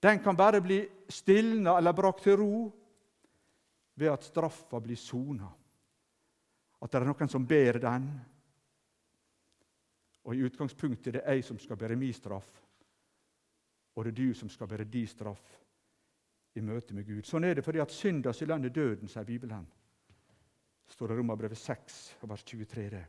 den 0.00 0.18
kan 0.22 0.36
bare 0.36 0.60
bli 0.60 0.80
stilna 1.08 1.78
eller 1.78 1.92
brakt 1.96 2.22
til 2.22 2.36
ro 2.36 2.56
ved 3.94 4.12
at 4.12 4.22
straffa 4.22 4.80
blir 4.80 4.98
sona. 5.00 5.48
At 6.82 6.92
det 6.92 7.00
er 7.00 7.08
noen 7.08 7.30
som 7.32 7.46
ber 7.48 7.78
den. 7.80 8.08
Og 10.26 10.34
i 10.34 10.44
utgangspunktet 10.44 11.08
er 11.08 11.18
det 11.18 11.24
jeg 11.24 11.46
som 11.46 11.58
skal 11.58 11.78
bære 11.80 11.96
min 11.96 12.14
straff, 12.14 12.50
og 13.96 14.04
det 14.04 14.12
er 14.12 14.18
du 14.18 14.34
som 14.34 14.50
skal 14.52 14.68
bære 14.68 14.84
din 14.84 15.08
straff 15.08 15.56
i 16.54 16.60
møte 16.60 16.94
med 16.94 17.06
Gud. 17.06 17.24
Sånn 17.24 17.44
er 17.44 17.56
det 17.56 17.64
fordi 17.64 17.80
at 17.80 17.94
syndas 17.94 18.42
lønn 18.42 18.68
er 18.68 18.74
døden, 18.74 19.08
sier 19.08 19.24
Bibelen. 19.24 19.64
Står 20.86 21.08
det 21.08 21.14
i 21.14 21.18
Romerbrevet 21.18 21.58
6, 21.58 22.16
vers 22.20 22.44
23. 22.44 22.90
det. 22.90 23.04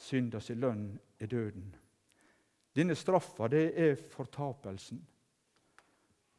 Syndas 0.00 0.48
lønn 0.48 0.98
er 1.20 1.26
døden. 1.26 1.74
Denne 2.76 2.94
straffa, 2.94 3.48
det 3.48 3.72
er 3.76 3.94
fortapelsen. 3.94 5.00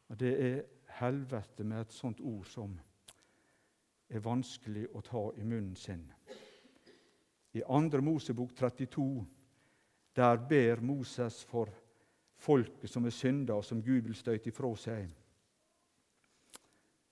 Og 0.10 0.20
det 0.20 0.32
er 0.46 0.64
helvete 1.00 1.64
med 1.64 1.82
et 1.82 1.94
sånt 1.94 2.20
ord 2.20 2.48
som 2.50 2.74
er 4.10 4.24
vanskelig 4.24 4.88
å 4.96 5.04
ta 5.06 5.22
i 5.38 5.44
munnen 5.44 5.76
sin. 5.76 6.04
I 7.54 7.62
2. 7.68 8.02
Mosebok 8.02 8.56
32 8.56 9.26
der 10.16 10.38
ber 10.50 10.82
Moses 10.82 11.44
for 11.48 11.70
folket 12.36 12.90
som 12.90 13.06
er 13.06 13.14
synda, 13.16 13.54
og 13.54 13.66
som 13.66 13.84
Gud 13.84 14.02
vil 14.02 14.16
støyte 14.16 14.50
ifra 14.50 14.72
seg. 14.76 15.08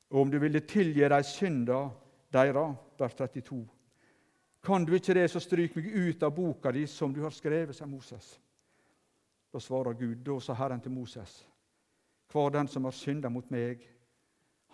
Og 0.10 0.22
om 0.22 0.32
du 0.32 0.40
ville 0.42 0.66
tilgi 0.68 1.06
dei 1.06 1.22
synda 1.24 1.84
deira, 2.34 2.76
vers 3.00 3.16
32. 3.16 3.68
Kan 4.64 4.86
du 4.86 4.94
ikke 4.94 5.14
det, 5.14 5.30
så 5.32 5.40
stryk 5.40 5.76
meg 5.76 5.88
ut 5.96 6.24
av 6.24 6.34
boka 6.36 6.72
di 6.72 6.86
som 6.88 7.14
du 7.14 7.22
har 7.24 7.34
skrevet, 7.34 7.76
sier 7.76 7.88
Moses. 7.88 8.34
Da 9.54 9.60
svarer 9.60 9.98
Gud, 9.98 10.20
da 10.26 10.40
sa 10.44 10.54
Herren 10.54 10.82
til 10.82 10.94
Moses, 10.94 11.48
hver 12.30 12.52
den 12.54 12.68
som 12.68 12.86
har 12.86 12.94
synda 12.94 13.30
mot 13.30 13.48
meg, 13.50 13.82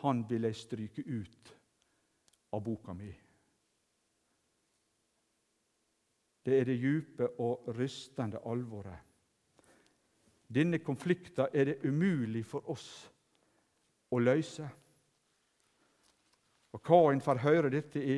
han 0.04 0.26
vil 0.30 0.44
jeg 0.50 0.56
stryke 0.60 1.06
ut 1.08 1.54
av 2.52 2.64
boka 2.64 2.94
mi. 2.94 3.14
Det 6.46 6.60
er 6.60 6.68
det 6.68 6.76
djupe 6.78 7.30
og 7.42 7.70
rystende 7.78 8.42
alvoret. 8.46 9.00
Denne 10.56 10.80
konflikten 10.80 11.48
er 11.54 11.66
det 11.66 11.80
umulig 11.86 12.44
for 12.46 12.70
oss 12.70 12.90
å 14.12 14.20
løse. 14.20 14.68
Og 16.76 16.84
Kain 16.84 17.22
får 17.24 17.40
høre 17.46 17.72
dette 17.72 18.02
i 18.04 18.18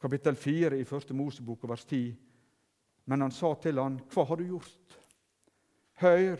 kapittel 0.00 0.36
4 0.38 0.78
i 0.78 0.86
første 0.86 1.14
Mosebok, 1.16 1.66
vers 1.66 1.84
10. 1.84 2.14
Men 3.10 3.26
han 3.26 3.34
sa 3.34 3.54
til 3.54 3.80
han, 3.82 3.98
'Hva 3.98 4.24
har 4.24 4.36
du 4.36 4.44
gjort?' 4.44 5.00
Høyr, 5.94 6.38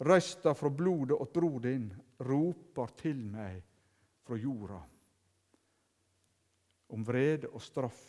røysta 0.00 0.52
fra 0.52 0.68
blodet 0.68 1.16
åt 1.20 1.32
bror 1.32 1.60
din 1.60 1.92
roper 2.20 2.86
til 2.96 3.24
meg 3.26 3.62
fra 4.24 4.36
jorda 4.36 4.80
om 6.92 7.04
vrede 7.04 7.48
og 7.48 7.62
straff 7.62 8.02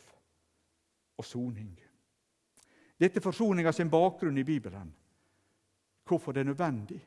og 1.17 1.25
soning. 1.25 1.79
Dette 2.99 3.19
er 3.19 3.23
forsoninga 3.23 3.71
sin 3.71 3.89
bakgrunn 3.89 4.37
i 4.37 4.43
Bibelen. 4.43 4.95
Hvorfor 6.03 6.31
det 6.31 6.41
er 6.41 6.51
nødvendig 6.51 6.99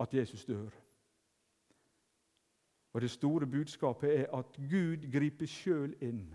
at 0.00 0.14
Jesus 0.14 0.44
dør. 0.44 0.87
Og 2.92 3.00
Det 3.00 3.10
store 3.10 3.46
budskapet 3.46 4.20
er 4.20 4.36
at 4.38 4.56
Gud 4.70 5.10
griper 5.12 5.46
sjøl 5.46 5.94
inn, 6.00 6.34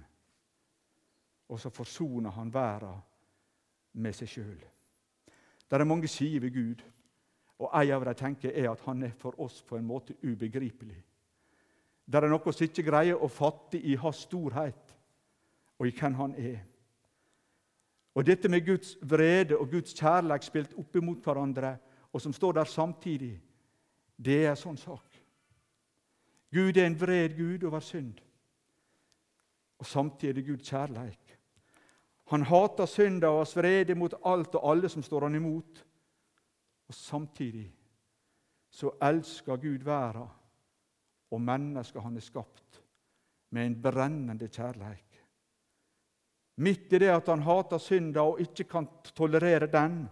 og 1.50 1.60
så 1.60 1.70
forsoner 1.70 2.30
han 2.32 2.54
verden 2.54 3.02
med 3.94 4.14
seg 4.14 4.30
sjøl. 4.30 4.62
Det 5.70 5.80
er 5.80 5.90
mange 5.90 6.08
sider 6.08 6.40
ved 6.40 6.54
Gud, 6.54 6.84
og 7.60 7.72
en 7.84 7.92
av 7.92 8.06
dem 8.06 8.16
tenker 8.16 8.52
er 8.52 8.70
at 8.72 8.82
han 8.86 9.04
er 9.04 9.16
for 9.18 9.40
oss 9.42 9.62
på 9.64 9.78
en 9.78 9.86
måte 9.86 10.16
ubegripelig. 10.24 11.04
Det 12.06 12.20
er 12.20 12.30
noe 12.30 12.54
som 12.54 12.66
ikke 12.66 12.84
greier 12.84 13.22
å 13.22 13.32
fatte 13.32 13.80
i 13.80 13.96
hans 13.96 14.26
storhet 14.28 14.96
og 15.80 15.88
i 15.88 15.94
hvem 15.96 16.16
han 16.20 16.36
er. 16.38 16.60
Og 18.14 18.26
Dette 18.26 18.50
med 18.50 18.66
Guds 18.66 18.98
vrede 19.02 19.58
og 19.58 19.72
Guds 19.72 19.96
kjærlighet 19.98 20.46
spilt 20.46 20.76
opp 20.78 20.96
imot 20.96 21.24
hverandre, 21.24 21.78
og 22.14 22.22
som 22.22 22.34
står 22.34 22.60
der 22.60 22.70
samtidig, 22.70 23.34
det 24.18 24.44
er 24.44 24.52
en 24.52 24.60
sånn 24.60 24.78
sak. 24.78 25.13
Gud 26.54 26.78
er 26.78 26.86
en 26.86 27.00
vred 27.00 27.38
Gud 27.38 27.64
over 27.68 27.80
synd, 27.80 28.14
og 29.80 29.86
samtidig 29.86 30.30
er 30.30 30.56
det 30.56 30.66
kjærleik. 30.66 31.40
Han 32.32 32.46
hater 32.48 32.86
synda 32.86 33.28
og 33.28 33.42
har 33.44 33.56
vrede 33.56 33.96
mot 33.96 34.14
alt 34.26 34.56
og 34.56 34.72
alle 34.72 34.90
som 34.90 35.04
står 35.04 35.28
han 35.28 35.36
imot. 35.36 35.84
Og 36.88 36.94
samtidig 36.94 37.68
så 38.70 38.92
elsker 39.02 39.58
Gud 39.58 39.84
verda 39.84 40.28
og 41.34 41.42
mennesker 41.42 42.02
han 42.02 42.18
er 42.18 42.26
skapt, 42.26 42.82
med 43.54 43.66
en 43.66 43.82
brennende 43.82 44.48
kjærleik. 44.48 45.20
Midt 46.62 46.94
i 46.94 47.00
det 47.02 47.10
at 47.10 47.30
han 47.30 47.42
hater 47.42 47.82
synda 47.82 48.22
og 48.22 48.42
ikke 48.42 48.68
kan 48.70 48.88
tolerere 49.16 49.68
den, 49.68 50.04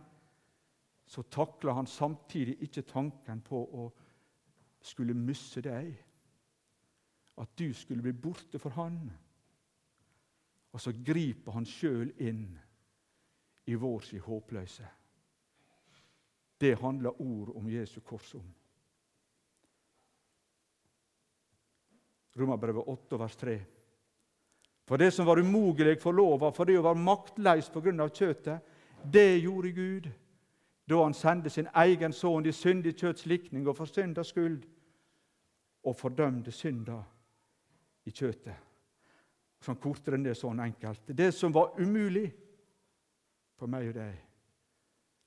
så 1.05 1.21
takler 1.21 1.73
han 1.77 1.87
samtidig 1.87 2.55
ikke 2.65 2.81
tanken 2.81 3.41
på 3.45 3.61
å 3.61 3.89
skulle 4.81 5.13
miste 5.13 5.61
deg. 5.61 5.91
At 7.37 7.49
du 7.59 7.73
skulle 7.73 8.01
bli 8.01 8.13
borte 8.13 8.59
for 8.59 8.69
han. 8.69 8.97
Og 10.71 10.81
så 10.81 10.93
griper 11.05 11.51
han 11.51 11.65
sjøl 11.65 12.11
inn 12.19 12.45
i 13.65 13.75
vår 13.75 13.99
si 14.05 14.17
håpløse. 14.17 14.87
Det 16.61 16.75
handler 16.79 17.21
ord 17.21 17.55
om 17.55 17.69
Jesu 17.69 17.99
kors 18.05 18.33
om. 18.35 18.47
Romerbrevet 22.37 22.87
8, 22.87 23.19
vers 23.19 23.35
3. 23.35 23.55
For 24.87 24.97
det 24.97 25.13
som 25.13 25.25
var 25.25 25.39
umulig 25.39 25.97
for 26.01 26.11
lova, 26.11 26.51
for 26.51 26.67
det 26.67 26.77
å 26.79 26.85
være 26.85 26.99
maktleis 26.99 27.69
pga. 27.69 28.07
kjøtet, 28.07 28.59
det 29.03 29.41
gjorde 29.41 29.71
Gud 29.71 30.11
da 30.89 31.03
han 31.03 31.13
sendte 31.13 31.49
sin 31.49 31.67
egen 31.73 32.13
sønn 32.13 32.45
i 32.45 32.51
syndig 32.51 32.97
kjøtts 32.99 33.25
likning 33.25 33.67
og 33.67 33.77
for 33.77 33.85
syndas 33.85 34.27
skyld, 34.27 34.65
og 35.83 35.95
fordømte 35.95 36.51
synda 36.51 37.03
i 38.05 38.11
kjøtet. 38.11 38.69
Sånn 39.61 39.77
kortere 39.77 40.17
enn 40.17 40.25
det 40.25 40.33
sånn 40.37 40.59
enkelt. 40.63 41.11
Det 41.13 41.29
som 41.35 41.53
var 41.53 41.75
umulig 41.77 42.27
for 43.59 43.69
meg 43.69 43.91
og 43.91 43.97
deg. 43.99 44.15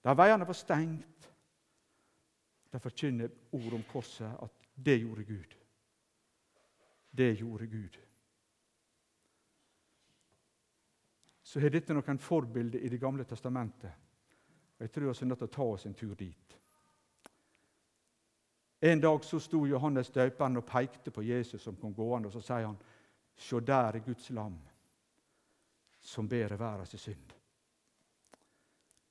Da 0.05 0.15
veiene 0.19 0.47
var 0.47 0.59
stengt, 0.59 1.29
da 2.75 2.81
forkynner 2.83 3.31
ord 3.55 3.77
om 3.77 3.85
korset 3.87 4.43
at 4.43 4.67
det 4.75 4.99
gjorde 4.99 5.25
Gud. 5.29 5.55
Det 7.15 7.31
gjorde 7.39 7.69
Gud. 7.71 8.01
Så 11.43 11.63
har 11.63 11.71
dette 11.71 11.95
noen 11.95 12.19
forbilder 12.19 12.83
i 12.83 12.91
Det 12.91 12.99
gamle 12.99 13.25
testamentet. 13.25 13.93
Og 14.75 14.83
Jeg 14.83 14.91
tror 14.91 15.05
vi 15.05 15.11
er 15.23 15.29
nødt 15.31 15.39
til 15.39 15.49
å 15.49 15.55
ta 15.55 15.63
oss 15.63 15.87
en 15.87 15.95
tur 15.95 16.15
dit. 16.19 16.57
En 18.85 19.01
dag 19.01 19.25
så 19.25 19.39
sto 19.41 19.63
Johannes 19.67 20.11
døperen 20.13 20.61
og 20.61 20.67
pekte 20.69 21.09
på 21.11 21.23
Jesus 21.25 21.63
som 21.63 21.77
kom 21.81 21.95
gående, 21.97 22.29
og 22.29 22.35
så 22.35 22.43
sier 22.45 22.67
han, 22.67 22.77
Se 23.37 23.59
der 23.65 23.97
er 23.97 24.05
Guds 24.05 24.29
lam, 24.31 24.59
som 26.05 26.29
bærer 26.29 26.59
verdens 26.61 26.93
synd. 27.01 27.33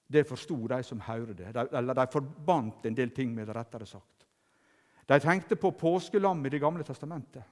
Det 0.07 0.27
forsto 0.29 0.59
de 0.69 0.77
som 0.85 1.01
hørte 1.01 1.33
det, 1.33 1.49
de, 1.55 1.63
eller 1.73 1.97
de 1.97 2.05
forbandt 2.13 2.85
en 2.85 2.95
del 2.95 3.09
ting 3.15 3.33
med 3.33 3.49
det, 3.49 3.55
rettere 3.55 3.87
sagt. 3.89 4.27
De 5.09 5.17
tenkte 5.19 5.57
på 5.57 5.71
påskelam 5.71 6.45
i 6.45 6.49
Det 6.49 6.61
gamle 6.61 6.83
testamentet, 6.83 7.43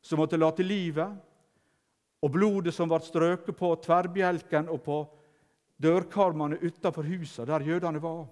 som 0.00 0.18
måtte 0.18 0.40
la 0.40 0.50
til 0.56 0.66
livet, 0.66 1.20
og 2.24 2.32
blodet 2.32 2.72
som 2.74 2.88
ble 2.88 3.02
strøket 3.04 3.56
på 3.56 3.74
tverrbjelken 3.84 4.72
og 4.72 4.80
på 4.82 4.98
dørkarmene 5.76 6.62
utenfor 6.64 7.04
huset 7.04 7.46
der 7.46 7.60
jødene 7.60 8.00
var, 8.02 8.24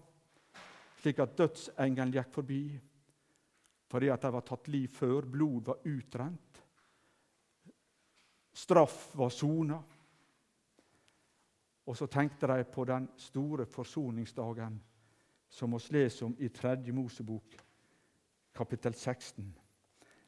slik 1.03 1.19
at 1.19 1.37
dødsengelen 1.39 2.15
gikk 2.15 2.31
forbi 2.33 2.65
fordi 3.93 4.09
at 4.09 4.23
de 4.23 4.31
var 4.33 4.45
tatt 4.47 4.69
liv 4.73 4.89
før, 4.89 5.27
blod 5.29 5.67
var 5.67 5.83
utrent. 5.85 6.61
Straff 8.57 9.11
var 9.21 9.29
sona. 9.29 9.77
Og 11.85 11.97
så 11.99 12.07
tenkte 12.09 12.49
de 12.49 12.65
på 12.65 12.87
den 12.89 13.11
store 13.21 13.67
forsoningsdagen 13.67 14.79
som 15.53 15.77
vi 15.77 15.99
leser 15.99 16.27
om 16.27 16.37
i 16.39 16.49
3. 16.49 16.77
Mosebok, 16.93 17.59
kapittel 18.55 18.95
16. 18.95 19.53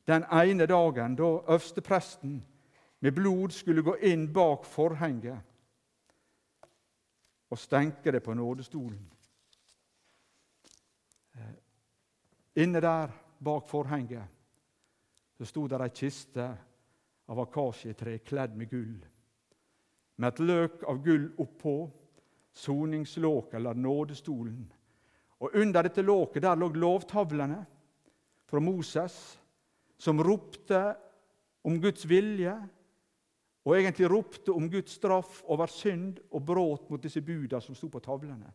Den 0.07 0.25
ene 0.29 0.67
dagen 0.67 1.17
da 1.17 1.31
øverstepresten 1.49 2.43
med 3.01 3.13
blod 3.13 3.51
skulle 3.51 3.83
gå 3.83 3.97
inn 4.03 4.29
bak 4.33 4.65
forhenget 4.65 5.41
og 7.51 7.59
stenke 7.59 8.13
det 8.13 8.23
på 8.23 8.35
nådestolen. 8.35 9.13
Eh, 11.35 11.55
inne 12.55 12.81
der, 12.81 13.11
bak 13.39 13.69
forhenget, 13.69 14.25
så 15.39 15.47
sto 15.47 15.67
det 15.69 15.81
ei 15.83 15.93
kiste 15.93 16.47
av 17.29 17.41
akasjetre 17.43 18.19
kledd 18.25 18.55
med 18.57 18.71
gull, 18.71 18.97
med 20.17 20.29
et 20.31 20.43
løk 20.45 20.85
av 20.89 21.01
gull 21.03 21.27
oppå, 21.43 21.77
soningslåk 22.55 23.57
eller 23.59 23.75
nådestolen. 23.75 24.63
Og 25.43 25.57
under 25.59 25.83
dette 25.83 26.05
låket 26.07 26.45
der 26.45 26.57
lå 26.57 26.69
lovtavlene 26.79 27.59
fra 28.47 28.61
Moses, 28.63 29.17
som 29.99 30.23
ropte 30.23 30.85
om 31.67 31.81
Guds 31.83 32.07
vilje 32.07 32.55
og 33.65 33.77
egentlig 33.79 34.11
ropte 34.13 34.53
om 34.53 34.69
Guds 34.71 34.99
straff 34.99 35.41
over 35.49 35.71
synd 35.73 36.21
og 36.31 36.45
bråt 36.45 36.91
mot 36.93 37.03
disse 37.03 37.23
buda 37.25 37.61
som 37.65 37.75
sto 37.77 37.89
på 37.89 38.03
tavlene. 38.05 38.51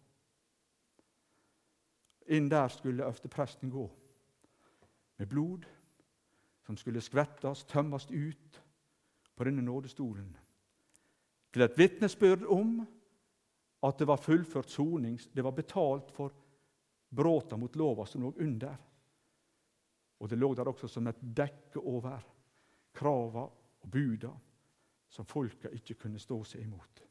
Inn 2.29 2.49
der 2.49 2.67
skulle 2.67 3.03
øverstepresten 3.03 3.69
gå, 3.69 3.89
med 5.17 5.27
blod 5.27 5.65
som 6.65 6.77
skulle 6.77 7.01
skvettes, 7.01 7.63
tømmes 7.65 8.05
ut 8.11 8.61
på 9.35 9.43
denne 9.43 9.61
nådestolen, 9.61 10.37
til 11.53 11.61
et 11.65 11.77
vitnesbyrd 11.77 12.45
om 12.45 12.85
at 13.83 13.99
det 13.99 14.07
var 14.07 14.21
fullført 14.21 14.69
soning, 14.69 15.19
det 15.33 15.43
var 15.43 15.51
betalt 15.51 16.11
for 16.11 16.33
bråta 17.09 17.57
mot 17.57 17.75
lova 17.75 18.05
som 18.05 18.21
lå 18.21 18.33
under. 18.37 18.75
Og 20.19 20.29
det 20.29 20.37
lå 20.37 20.53
der 20.53 20.67
også 20.67 20.87
som 20.87 21.07
et 21.07 21.21
dekke 21.21 21.79
over 21.79 22.19
krava 22.93 23.47
og 23.81 23.91
buda 23.91 24.31
som 25.09 25.25
folka 25.25 25.71
ikke 25.73 25.95
kunne 26.03 26.19
stå 26.19 26.43
seg 26.45 26.65
imot. 26.67 27.03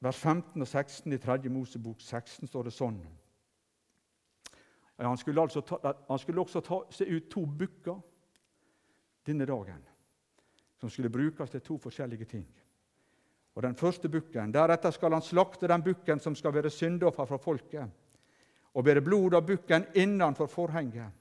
Vers 0.00 0.16
15 0.16 0.62
og 0.62 0.68
16 0.68 1.12
i 1.12 1.18
3. 1.18 1.48
Mosebok 1.50 2.00
16 2.00 2.46
står 2.46 2.68
det 2.68 2.74
sånn. 2.74 3.00
Han 4.98 5.18
skulle, 5.18 5.42
altså 5.42 5.60
ta, 5.62 5.78
han 6.08 6.18
skulle 6.18 6.42
også 6.42 6.62
ta 6.66 6.80
seg 6.94 7.10
ut 7.12 7.28
to 7.30 7.44
bukker 7.46 7.98
denne 9.26 9.46
dagen, 9.46 9.82
som 10.80 10.90
skulle 10.90 11.10
brukes 11.10 11.50
til 11.50 11.62
to 11.62 11.76
forskjellige 11.82 12.26
ting. 12.30 12.46
Og 13.54 13.62
den 13.62 13.74
første 13.78 14.08
bukken, 14.08 14.52
Deretter 14.54 14.90
skal 14.94 15.14
han 15.14 15.22
slakte 15.22 15.70
den 15.70 15.82
bukken 15.82 16.20
som 16.22 16.34
skal 16.38 16.54
være 16.54 16.70
syndoffer 16.70 17.26
fra 17.26 17.38
folket, 17.42 17.86
og 18.74 18.84
bære 18.84 19.02
blod 19.02 19.34
av 19.34 19.46
bukken 19.46 19.86
innenfor 19.94 20.46
forhenget. 20.50 21.14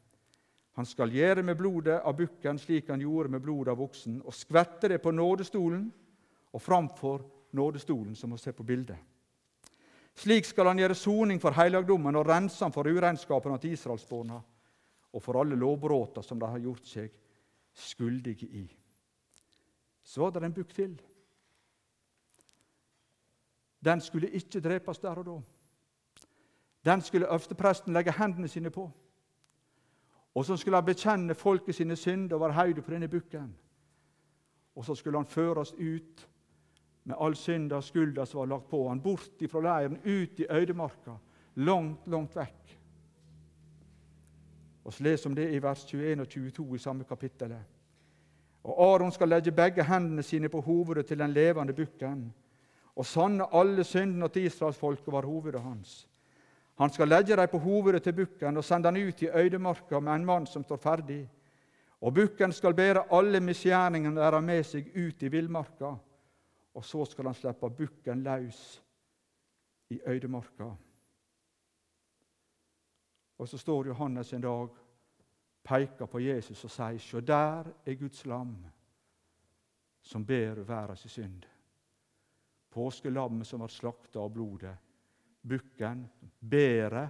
Han 0.77 0.85
skal 0.85 1.09
gjøre 1.13 1.41
med 1.43 1.57
blodet 1.57 2.01
av 2.05 2.13
bukken 2.17 2.59
slik 2.61 2.89
han 2.93 3.01
gjorde 3.01 3.33
med 3.33 3.41
blodet 3.41 3.73
av 3.73 3.81
oksen, 3.81 4.19
og 4.21 4.33
skvette 4.33 4.89
det 4.89 5.01
på 5.01 5.11
nådestolen 5.11 5.87
og 6.53 6.61
framfor 6.61 7.25
nådestolen, 7.57 8.15
som 8.15 8.31
vi 8.31 8.37
ser 8.37 8.55
på 8.55 8.63
bildet. 8.63 8.97
Slik 10.17 10.45
skal 10.45 10.71
han 10.71 10.79
gjøre 10.81 10.95
soning 10.97 11.41
for 11.41 11.53
helligdommen 11.53 12.15
og 12.17 12.25
rense 12.25 12.63
ham 12.65 12.73
for 12.73 12.89
uregnskapen 12.89 13.57
til 13.61 13.75
israelsbarna 13.75 14.39
og 15.13 15.23
for 15.23 15.37
alle 15.41 15.55
lovbruddene 15.55 16.25
som 16.25 16.39
de 16.39 16.49
har 16.49 16.63
gjort 16.63 16.87
seg 16.89 17.11
skyldige 17.77 18.47
i. 18.49 18.63
Så 20.03 20.23
var 20.23 20.39
det 20.39 20.47
en 20.47 20.55
bukk 20.55 20.73
til. 20.73 20.95
Den 23.85 24.01
skulle 24.01 24.31
ikke 24.33 24.61
drepes 24.63 24.99
der 25.03 25.21
og 25.21 25.25
da. 25.25 25.37
Den 26.85 27.01
skulle 27.01 27.27
øverstepresten 27.27 27.93
legge 27.93 28.11
hendene 28.11 28.47
sine 28.47 28.69
på. 28.69 28.91
Og 30.35 30.45
så 30.45 30.57
skulle 30.57 30.77
han 30.77 30.85
bekjenne 30.85 31.35
folket 31.35 31.75
sine 31.75 31.95
synder 31.95 32.35
og 32.35 32.41
være 32.41 32.53
høyde 32.53 32.81
på 32.81 32.91
denne 32.91 33.07
bukken. 33.07 33.53
Og 34.75 34.85
så 34.85 34.95
skulle 34.95 35.17
han 35.17 35.25
føres 35.25 35.73
ut 35.73 36.29
med 37.07 37.15
all 37.19 37.35
synda 37.39 37.79
og 37.79 37.85
skulda 37.87 38.25
som 38.27 38.41
var 38.41 38.51
lagt 38.51 38.67
på 38.69 38.81
han, 38.89 39.01
bort 39.01 39.43
fra 39.51 39.61
leiren, 39.63 39.99
ut 40.03 40.39
i 40.43 40.47
øydemarka, 40.51 41.15
langt, 41.55 42.07
langt 42.07 42.35
vekk. 42.35 42.73
Og 44.83 44.93
så 44.93 45.03
leser 45.03 45.29
om 45.29 45.35
det 45.35 45.49
i 45.51 45.61
vers 45.63 45.85
21 45.85 46.21
og 46.21 46.27
22 46.27 46.75
i 46.75 46.81
samme 46.83 47.07
kapittel. 47.07 47.55
Og 48.67 48.75
Aron 48.83 49.11
skal 49.11 49.31
legge 49.31 49.51
begge 49.55 49.83
hendene 49.83 50.23
sine 50.23 50.49
på 50.51 50.61
hovedet 50.61 51.05
til 51.07 51.19
den 51.19 51.31
levende 51.35 51.73
bukken 51.73 52.27
og 52.97 53.05
sanne 53.05 53.45
alle 53.53 53.83
syndene 53.85 54.27
til 54.33 54.47
israelsfolket 54.49 55.11
var 55.13 55.25
hovedet 55.25 55.61
hans. 55.61 56.07
Han 56.77 56.89
skal 56.89 57.07
legge 57.07 57.35
dem 57.35 57.49
på 57.51 57.59
hovedet 57.61 58.03
til 58.03 58.13
bukken 58.13 58.57
og 58.57 58.65
sende 58.65 58.89
den 58.89 59.07
ut 59.07 59.21
i 59.21 59.29
øydemarka 59.29 59.99
med 59.99 60.13
en 60.15 60.25
mann 60.25 60.47
som 60.47 60.63
står 60.63 60.77
ferdig. 60.81 61.29
Og 62.01 62.13
bukken 62.13 62.51
skal 62.51 62.73
bære 62.73 63.05
alle 63.11 63.39
misgjerningene 63.39 64.19
deres 64.21 64.43
med 64.43 64.63
seg 64.65 64.91
ut 64.95 65.23
i 65.23 65.31
villmarka. 65.33 65.95
Og 66.77 66.85
så 66.85 67.05
skal 67.05 67.25
han 67.25 67.37
slippe 67.37 67.69
bukken 67.69 68.21
løs 68.23 68.61
i 69.89 69.99
øydemarka. 70.07 70.69
Og 73.37 73.47
så 73.49 73.57
står 73.57 73.87
Johannes 73.87 74.33
en 74.33 74.41
dag, 74.41 74.69
peker 75.63 76.05
på 76.05 76.19
Jesus 76.19 76.63
og 76.63 76.71
sier, 76.71 76.97
'Sjå, 76.97 77.19
der 77.19 77.73
er 77.85 77.93
Guds 77.93 78.25
lam 78.25 78.65
som 80.01 80.25
ber 80.25 80.63
verdens 80.63 81.11
synd. 81.11 81.45
Påskelammet 82.69 83.47
som 83.47 83.59
var 83.59 83.67
slakta 83.67 84.19
av 84.19 84.29
blodet 84.29 84.77
bukken, 85.47 86.09
bærer 86.39 87.09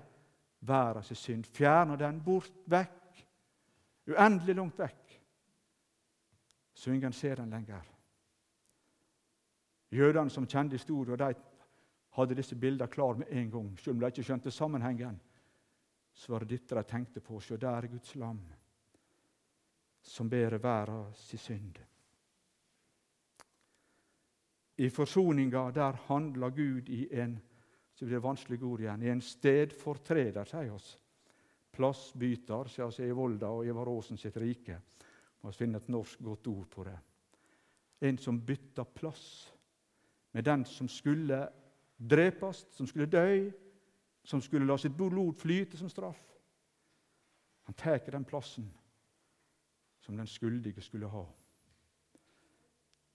verdens 0.59 1.17
synd. 1.17 1.45
Fjerner 1.45 1.97
den 1.97 2.21
bort, 2.23 2.63
vekk, 2.65 3.21
uendelig 4.07 4.55
langt 4.55 4.79
vekk, 4.79 5.21
så 6.73 6.91
ingen 6.93 7.13
ser 7.13 7.35
den 7.35 7.49
lenger. 7.49 7.96
Jødene 9.91 10.29
som 10.29 10.47
kjente 10.47 10.75
historien, 10.75 11.17
de 11.17 11.33
hadde 12.17 12.35
disse 12.35 12.55
bildene 12.55 12.91
klar 12.91 13.15
med 13.15 13.27
en 13.31 13.51
gang. 13.51 13.79
Selv 13.79 13.95
om 13.95 13.99
de 14.01 14.11
ikke 14.11 14.23
skjønte 14.23 14.51
sammenhengen, 14.51 15.19
så 16.13 16.33
var 16.33 16.43
det 16.43 16.49
dette 16.49 16.75
de 16.75 16.83
tenkte 16.83 17.21
på. 17.21 17.39
Se, 17.39 17.57
der 17.57 17.77
er 17.77 17.87
Guds 17.87 18.15
lam, 18.15 18.41
som 20.01 20.29
bærer 20.29 20.57
verdens 20.57 21.27
synd. 21.41 21.77
I 24.77 24.89
forsoninga 24.89 25.71
der 25.73 25.97
handler 26.07 26.49
Gud 26.49 26.89
i 26.89 27.07
en 27.11 27.39
så 27.97 28.05
blir 28.05 28.19
det 28.19 28.23
vanskelig 28.27 28.63
ord 28.63 28.81
igjen. 28.83 29.03
I 29.03 29.09
en 29.09 29.21
stedfortreder, 29.25 30.45
sier 30.45 30.69
oss. 30.69 30.91
Plassbyter, 31.73 32.69
sier 32.69 32.85
oss 32.85 32.99
i 33.01 33.07
Volda 33.09 33.49
og 33.49 33.65
Ivar 33.65 33.89
Aasen 33.89 34.19
sitt 34.21 34.37
rike. 34.37 34.77
Må 35.41 35.49
finne 35.57 35.81
et 35.81 35.89
norsk 35.89 36.21
godt 36.21 36.49
ord 36.51 36.67
på 36.69 36.85
det. 36.85 36.93
En 38.05 38.19
som 38.21 38.37
bytter 38.37 38.85
plass 38.93 39.23
med 40.37 40.43
den 40.43 40.65
som 40.65 40.85
skulle 40.87 41.49
drepes, 41.97 42.67
som 42.69 42.87
skulle 42.87 43.09
dø, 43.09 43.51
som 44.21 44.41
skulle 44.41 44.67
la 44.69 44.75
sitt 44.77 44.93
blod 44.93 45.33
flyte 45.33 45.79
som 45.79 45.89
straff. 45.89 46.19
Han 47.65 47.73
tar 47.73 48.11
den 48.13 48.25
plassen 48.25 48.67
som 50.05 50.13
den 50.13 50.29
skyldige 50.29 50.85
skulle 50.85 51.09
ha. 51.09 51.23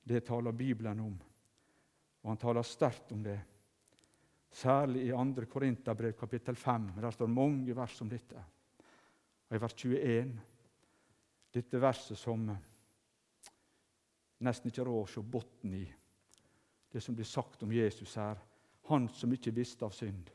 Det 0.03 0.25
taler 0.27 0.51
Bibelen 0.51 1.05
om, 1.07 1.15
og 2.25 2.33
han 2.33 2.43
taler 2.43 2.67
sterkt 2.67 3.15
om 3.15 3.23
det. 3.23 3.39
Særlig 4.51 5.07
i 5.07 5.15
2. 5.15 5.47
Korinterbrev 5.47 6.19
kapittel 6.19 6.59
5. 6.59 6.91
Der 6.99 7.11
står 7.11 7.31
mange 7.31 7.77
vers 7.77 8.01
om 8.03 8.11
dette. 8.11 8.45
Og 9.47 9.57
I 9.57 9.63
vers 9.63 9.79
21 9.79 10.39
dette 11.55 11.87
verset 11.87 12.19
som 12.19 12.51
nesten 14.43 14.75
ikke 14.75 14.91
råd 14.91 15.05
å 15.07 15.11
se 15.15 15.23
bunnen 15.23 15.83
i. 15.87 15.89
Det 16.93 17.01
som 17.01 17.15
blir 17.15 17.25
sagt 17.25 17.63
om 17.63 17.73
Jesus 17.73 18.17
her. 18.17 18.39
Han 18.91 19.09
som 19.09 19.33
ikke 19.33 19.55
visste 19.55 19.87
av 19.87 19.95
synd, 19.97 20.31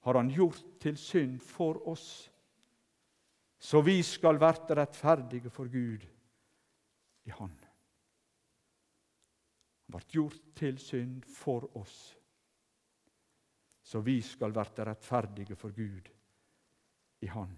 har 0.00 0.14
Han 0.14 0.30
gjort 0.30 0.80
til 0.80 0.96
synd 0.96 1.40
for 1.42 1.88
oss, 1.88 2.30
så 3.58 3.80
vi 3.82 4.02
skal 4.02 4.38
verte 4.38 4.76
rettferdige 4.78 5.50
for 5.50 5.68
Gud 5.68 6.04
i 7.24 7.30
Han. 7.30 7.56
Han 9.88 9.96
ble 9.96 10.04
gjort 10.12 10.52
til 10.54 10.78
synd 10.78 11.24
for 11.24 11.64
oss, 11.78 11.96
så 13.82 14.00
vi 14.04 14.20
skal 14.22 14.52
verte 14.52 14.84
rettferdige 14.84 15.56
for 15.56 15.72
Gud 15.72 16.10
i 17.20 17.26
Han. 17.32 17.56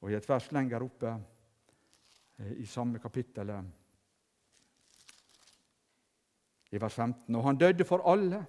Og 0.00 0.12
I 0.12 0.18
et 0.18 0.28
vers 0.28 0.50
lenger 0.54 0.84
oppe 0.84 1.10
eh, 2.38 2.52
i 2.62 2.66
samme 2.66 3.00
kapittel, 3.02 3.50
i 6.70 6.80
vers 6.80 6.94
15, 6.94 7.34
og 7.34 7.44
han 7.44 7.58
døde 7.58 7.84
for 7.84 8.04
alle 8.10 8.46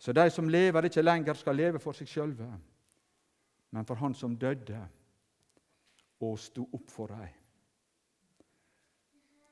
så 0.00 0.12
de 0.12 0.30
som 0.30 0.48
lever, 0.48 0.82
ikke 0.82 1.02
lenger 1.02 1.34
skal 1.36 1.56
leve 1.56 1.78
for 1.78 1.92
seg 1.92 2.08
sjølve, 2.08 2.46
men 3.70 3.84
for 3.84 4.00
Han 4.00 4.14
som 4.16 4.36
døde 4.36 4.80
og 6.24 6.38
sto 6.40 6.64
opp 6.72 6.88
for 6.88 7.12
dem. 7.12 7.36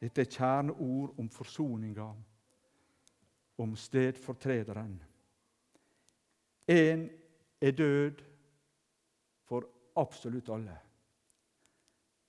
Dette 0.00 0.24
er 0.24 0.30
kjerneord 0.32 1.18
om 1.20 1.28
forsoninga, 1.28 2.08
om 3.58 3.76
stedfortrederen. 3.76 4.96
Én 6.70 7.04
er 7.60 7.70
død 7.70 8.24
for 9.44 9.68
absolutt 9.96 10.48
alle. 10.48 10.78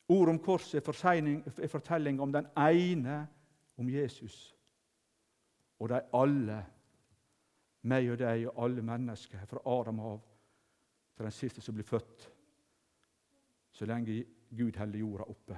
Ord 0.09 0.29
om 0.29 0.39
korset 0.43 0.81
er 0.81 1.67
fortelling 1.71 2.21
om 2.21 2.33
den 2.33 2.47
ene, 2.57 3.27
om 3.77 3.89
Jesus. 3.89 4.58
Og 5.79 5.89
de 5.89 6.01
alle 6.13 6.59
meg 7.81 8.09
og 8.11 8.19
deg 8.19 8.47
og 8.49 8.63
alle 8.65 8.83
mennesker, 8.83 9.45
fra 9.47 9.63
Adam 9.65 9.99
av 9.99 10.19
til 11.15 11.27
den 11.27 11.35
siste 11.35 11.61
som 11.61 11.75
blir 11.75 11.87
født, 11.87 12.29
så 13.71 13.85
lenge 13.85 14.23
Gud 14.57 14.77
holder 14.77 14.99
jorda 14.99 15.27
oppe. 15.29 15.57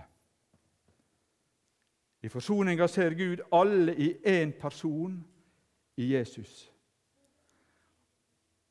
I 2.21 2.29
forsoninga 2.29 2.87
ser 2.87 3.15
Gud 3.17 3.41
alle 3.51 3.95
i 3.97 4.11
én 4.13 4.53
person, 4.59 5.27
i 5.97 6.13
Jesus. 6.13 6.71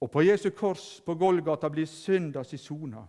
Og 0.01 0.11
på 0.11 0.23
Jesu 0.23 0.51
kors 0.57 1.01
på 1.07 1.15
Golgata 1.15 1.69
blir 1.69 1.87
synda 1.87 2.43
si 2.45 2.57
sona. 2.57 3.03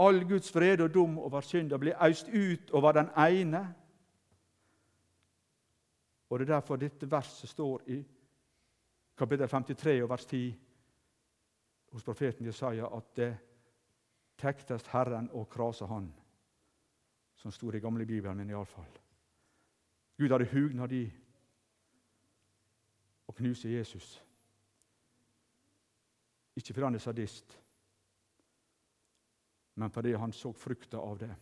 All 0.00 0.24
Guds 0.28 0.50
fred 0.52 0.80
og 0.80 0.94
dom 0.94 1.18
over 1.18 1.40
synda 1.40 1.78
blir 1.78 2.00
øst 2.02 2.28
ut 2.28 2.70
over 2.70 2.92
den 2.92 3.08
ene. 3.16 3.74
Og 6.32 6.38
Det 6.38 6.48
er 6.48 6.54
derfor 6.54 6.76
dette 6.76 7.10
verset 7.10 7.50
står 7.50 7.82
i 7.92 8.04
kapittel 9.16 9.48
53 9.48 10.02
og 10.02 10.08
vers 10.08 10.24
10 10.26 10.60
hos 11.92 12.04
profeten 12.04 12.46
Jesaja 12.46 12.86
at 12.96 13.16
det 13.16 13.34
tektest 14.40 14.86
Herren 14.88 15.28
og 15.32 15.50
krasa 15.52 15.84
Han, 15.86 16.06
som 17.36 17.52
sto 17.52 17.68
i 17.72 17.80
gamle 17.80 18.06
Bibelen, 18.06 18.36
min 18.36 18.50
iallfall. 18.50 18.88
Gud 20.18 20.32
hadde 20.32 20.48
hugnad 20.54 20.92
i 20.92 21.02
å 23.28 23.34
knuse 23.36 23.68
Jesus. 23.68 24.14
Ikke 26.56 26.72
fordi 26.72 26.86
han 26.86 26.96
er 26.96 27.04
sadist, 27.04 27.58
men 29.74 29.90
fordi 29.90 30.14
han 30.16 30.32
så 30.32 30.52
frukta 30.52 30.96
av 30.96 31.20
det. 31.20 31.34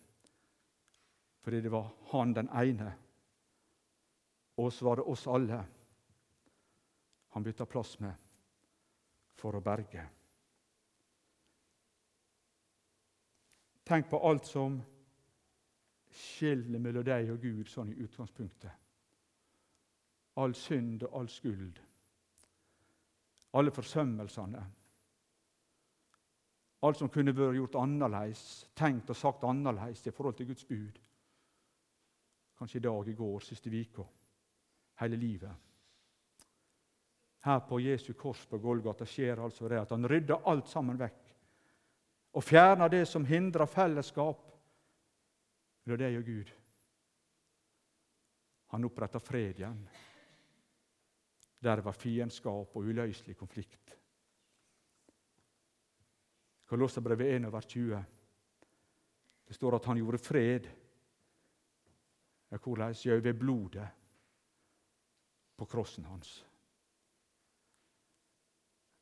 Fordi 1.41 1.61
det 1.61 1.71
var 1.71 1.95
han 2.11 2.35
den 2.35 2.51
ene, 2.51 2.91
og 4.61 4.73
så 4.73 4.85
var 4.85 5.01
det 5.01 5.09
oss 5.09 5.27
alle 5.31 5.61
han 7.31 7.43
bytta 7.47 7.67
plass 7.67 7.95
med 8.03 8.15
for 9.39 9.57
å 9.57 9.63
berge. 9.65 10.03
Tenk 13.87 14.11
på 14.11 14.21
alt 14.29 14.47
som 14.47 14.81
skiller 16.11 16.83
mellom 16.83 17.07
deg 17.07 17.31
og 17.33 17.41
Gud 17.43 17.71
sånn 17.71 17.93
i 17.95 18.03
utgangspunktet. 18.03 18.75
All 20.43 20.55
synd 20.55 21.07
og 21.07 21.17
all 21.21 21.31
skuld. 21.31 21.81
Alle 23.55 23.73
forsømmelsene. 23.75 24.63
Alt 26.87 26.99
som 26.99 27.11
kunne 27.13 27.35
vært 27.37 27.59
gjort 27.59 27.81
annerledes, 27.83 28.45
tenkt 28.79 29.11
og 29.11 29.19
sagt 29.19 29.45
annerledes 29.45 30.07
i 30.07 30.15
forhold 30.15 30.39
til 30.39 30.49
Guds 30.51 30.65
bud. 30.65 31.01
Kanskje 32.59 32.79
i 32.79 32.87
dag, 32.87 33.09
i 33.09 33.17
går, 33.19 33.39
siste 33.45 33.71
uka, 33.71 34.07
hele 35.01 35.17
livet. 35.17 35.53
Her 37.41 37.61
på 37.61 37.81
Jesu 37.81 38.13
kors 38.13 38.45
på 38.47 38.59
Golgata 38.59 39.07
skjer 39.09 39.41
altså 39.41 39.69
det 39.69 39.81
at 39.81 39.93
han 39.95 40.09
rydder 40.09 40.45
alt 40.51 40.69
sammen 40.69 40.99
vekk 41.01 41.31
og 42.37 42.45
fjerner 42.45 42.91
det 42.93 43.07
som 43.09 43.25
hindrer 43.27 43.67
fellesskap 43.67 44.45
mellom 45.83 45.99
deg 45.99 46.19
og 46.19 46.27
Gud. 46.29 46.51
Han 48.71 48.87
oppretter 48.87 49.23
fred 49.25 49.59
igjen, 49.59 49.81
der 51.59 51.81
det 51.81 51.85
var 51.85 51.97
fiendskap 51.97 52.77
og 52.77 52.87
uløselig 52.87 53.35
konflikt. 53.37 53.97
Kolosserbrevet 56.71 57.41
1 57.41 57.49
vers 57.51 57.67
20. 57.67 58.05
Det 59.49 59.57
står 59.57 59.75
at 59.75 59.89
han 59.91 59.99
gjorde 59.99 60.23
fred. 60.23 60.69
Hvordan? 62.51 62.95
Jau, 62.95 63.19
ved 63.19 63.35
blodet 63.35 63.89
på 65.61 65.69
krossen 65.69 66.09
hans. 66.09 66.33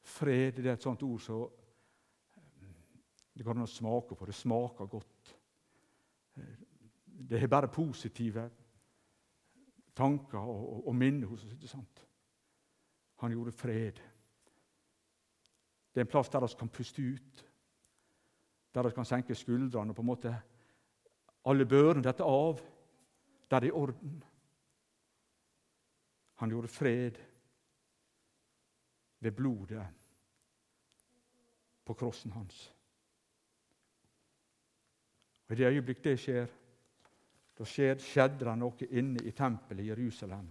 Fred 0.03 0.59
det 0.59 0.67
er 0.67 0.75
et 0.75 0.83
sånt 0.83 1.03
ord 1.07 1.23
som 1.23 1.45
så, 1.47 1.59
det 3.39 3.45
går 3.47 3.55
an 3.55 3.69
å 3.69 3.71
smake 3.71 4.17
på. 4.19 4.27
Det 4.27 4.35
smaker 4.35 4.89
godt. 4.91 5.29
Det 7.29 7.39
er 7.39 7.51
bare 7.51 7.71
positive 7.71 8.49
tanker 9.95 10.39
og, 10.39 10.65
og, 10.73 10.81
og 10.91 10.97
minner 10.99 11.31
hos 11.31 11.45
oss. 11.45 11.53
ikke 11.55 11.71
sant? 11.71 12.03
Han 13.23 13.35
gjorde 13.35 13.55
fred. 13.55 14.01
Det 15.95 16.03
er 16.03 16.07
en 16.07 16.11
plass 16.11 16.31
der 16.35 16.43
vi 16.43 16.59
kan 16.59 16.73
puste 16.75 17.03
ut, 17.03 17.45
der 18.75 18.89
vi 18.89 18.95
kan 18.97 19.07
senke 19.07 19.39
skuldrene 19.39 19.95
og 19.95 19.97
på 19.97 20.03
en 20.03 20.11
måte 20.11 20.35
alle 21.47 21.67
børene 21.67 22.03
dette 22.03 22.27
av, 22.27 22.59
der 23.51 23.63
det 23.63 23.71
er 23.71 23.79
orden. 23.79 24.19
Han 26.39 26.51
gjorde 26.51 26.71
fred 26.71 27.19
ved 29.21 29.33
blodet 29.35 29.87
på 31.85 31.95
krossen 31.95 32.33
hans. 32.33 32.69
Og 35.49 35.55
I 35.55 35.59
det 35.59 35.73
øyeblikk 35.73 36.05
det 36.05 36.19
skjer, 36.21 36.47
da 37.59 37.67
skjedde 37.67 38.45
det 38.45 38.55
noe 38.61 38.89
inne 38.91 39.25
i 39.27 39.33
tempelet 39.35 39.87
i 39.87 39.89
Jerusalem. 39.89 40.47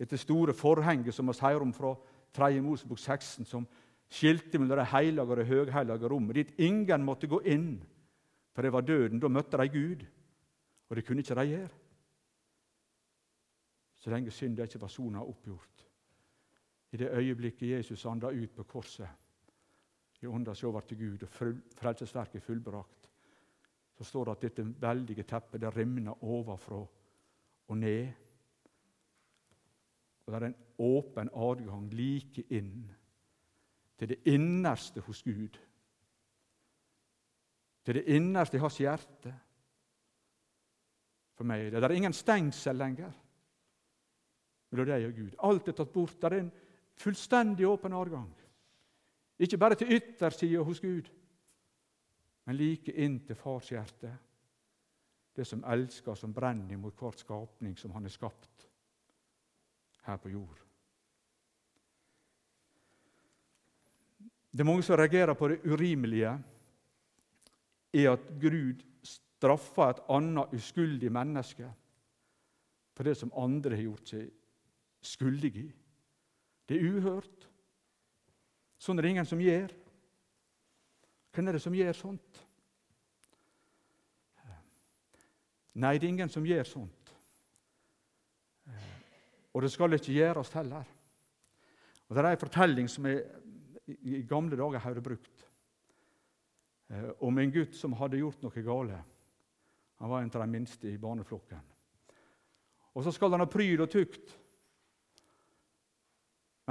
Etter 0.00 0.20
store 0.20 0.54
forhenget 0.54 1.16
som 1.16 1.28
vi 1.28 1.34
sier 1.36 1.64
om 1.64 1.72
fra 1.74 1.94
3. 2.36 2.60
Mosebok 2.62 2.98
16, 3.00 3.44
som 3.48 3.66
skilte 4.10 4.58
mellom 4.58 4.78
det 4.78 4.90
hellige 4.92 5.26
og 5.26 5.36
det 5.40 5.48
høghellige 5.48 6.08
rommet, 6.12 6.36
dit 6.36 6.54
ingen 6.62 7.04
måtte 7.04 7.28
gå 7.30 7.40
inn, 7.50 7.80
for 8.54 8.62
det 8.62 8.72
var 8.72 8.86
døden. 8.86 9.20
Da 9.20 9.28
møtte 9.28 9.58
de 9.58 9.68
Gud, 9.68 10.06
og 10.88 10.96
det 10.96 11.06
kunne 11.06 11.24
ikke 11.24 11.38
de 11.40 11.46
gjøre. 11.50 11.79
Så 14.00 14.10
lenge 14.10 14.32
synda 14.32 14.64
ikke 14.64 14.80
var 14.80 14.88
sona 14.88 15.20
oppgjort. 15.20 15.86
I 16.92 16.96
det 16.96 17.10
øyeblikket 17.12 17.70
Jesus 17.70 18.06
anda 18.06 18.30
ut 18.32 18.54
på 18.56 18.64
korset, 18.64 19.08
i 20.20 20.26
ånda 20.26 20.54
seg 20.54 20.68
over 20.68 20.80
til 20.84 20.98
Gud, 20.98 21.22
og 21.22 21.28
frelsesverket 21.76 22.42
fullbrakt, 22.42 23.10
så 23.96 24.04
står 24.04 24.24
det 24.24 24.32
at 24.32 24.42
dette 24.42 24.64
veldige 24.80 25.24
teppet 25.28 25.60
det 25.60 25.76
rimner 25.76 26.24
ovenfra 26.24 26.80
og 27.68 27.78
ned. 27.78 28.08
Og 30.26 30.32
det 30.32 30.40
er 30.40 30.46
en 30.48 30.58
åpen 30.78 31.30
adgang 31.34 31.88
like 31.92 32.44
inn 32.50 32.90
til 34.00 34.08
det 34.08 34.20
innerste 34.32 35.00
hos 35.04 35.22
Gud. 35.22 35.58
Til 37.84 37.94
det 37.94 38.04
innerste 38.08 38.56
i 38.56 38.60
hans 38.60 38.78
hjerte. 38.80 39.34
For 41.36 41.44
meg 41.44 41.68
det 41.72 41.84
er 41.84 41.96
ingen 41.96 42.16
stengsel 42.16 42.76
lenger 42.76 43.12
mellom 44.70 44.88
deg 44.88 45.06
og 45.08 45.16
Gud. 45.16 45.36
Alt 45.46 45.68
er 45.68 45.76
tatt 45.76 45.92
bort. 45.92 46.18
Det 46.20 46.30
er 46.30 46.38
en 46.40 46.52
fullstendig 47.00 47.66
åpen 47.68 47.96
adgang. 47.96 48.30
Ikke 49.40 49.58
bare 49.58 49.78
til 49.78 49.92
yttersida 49.96 50.62
hos 50.66 50.80
Gud, 50.80 51.06
men 52.44 52.58
like 52.58 52.92
inn 52.92 53.20
til 53.24 53.38
fars 53.38 53.70
hjerte. 53.72 54.10
Det 55.36 55.46
som 55.46 55.62
elsker, 55.64 56.14
som 56.18 56.34
brenner 56.34 56.76
mot 56.76 56.96
hvert 56.98 57.22
skapning 57.22 57.76
som 57.78 57.94
han 57.94 58.04
har 58.04 58.12
skapt 58.12 58.66
her 60.04 60.18
på 60.20 60.32
jord. 60.32 60.58
Det 64.50 64.64
er 64.64 64.66
mange 64.66 64.82
som 64.82 64.98
reagerer 64.98 65.34
på 65.38 65.48
det 65.48 65.60
urimelige 65.64 66.32
i 67.94 68.06
at 68.10 68.26
Gud 68.42 68.82
straffer 69.06 69.94
et 69.94 70.02
annet 70.10 70.54
uskyldig 70.58 71.12
menneske 71.12 71.70
for 72.96 73.06
det 73.06 73.14
som 73.16 73.32
andre 73.38 73.78
har 73.78 73.86
gjort 73.86 74.10
seg 74.10 74.26
skyldige. 75.02 75.72
Det 76.68 76.76
er 76.78 76.86
uhørt. 76.86 77.48
Sånn 78.80 78.98
er 78.98 79.04
det 79.04 79.12
ingen 79.14 79.28
som 79.28 79.42
gjør. 79.42 79.72
Hvem 81.34 81.48
er 81.48 81.56
det 81.56 81.62
som 81.62 81.74
gjør 81.76 81.96
sånt? 81.96 82.40
Nei, 85.80 85.94
det 85.98 86.06
er 86.06 86.12
ingen 86.12 86.32
som 86.32 86.46
gjør 86.46 86.66
sånt. 86.66 87.12
Og 89.54 89.62
det 89.64 89.70
skal 89.72 89.94
ikke 89.96 90.14
gjøres 90.14 90.52
heller. 90.54 90.88
Og 92.08 92.16
Det 92.16 92.24
er 92.24 92.30
en 92.30 92.42
fortelling 92.42 92.88
som 92.90 93.06
jeg 93.06 93.24
i 93.86 94.22
gamle 94.26 94.56
dager 94.58 94.82
hadde 94.82 95.02
brukt, 95.02 95.46
eh, 96.90 97.10
om 97.20 97.38
en 97.38 97.52
gutt 97.52 97.74
som 97.74 97.92
hadde 97.92 98.18
gjort 98.18 98.42
noe 98.42 98.62
gale. 98.62 99.04
Han 99.98 100.10
var 100.10 100.22
en 100.22 100.30
av 100.34 100.42
de 100.42 100.46
minste 100.46 100.88
i 100.88 100.98
barneflokken. 100.98 101.60
Og 102.94 103.04
Så 103.04 103.12
skal 103.12 103.30
han 103.30 103.40
ha 103.40 103.46
pryd 103.46 103.80
og 103.80 103.90
tukt. 103.90 104.36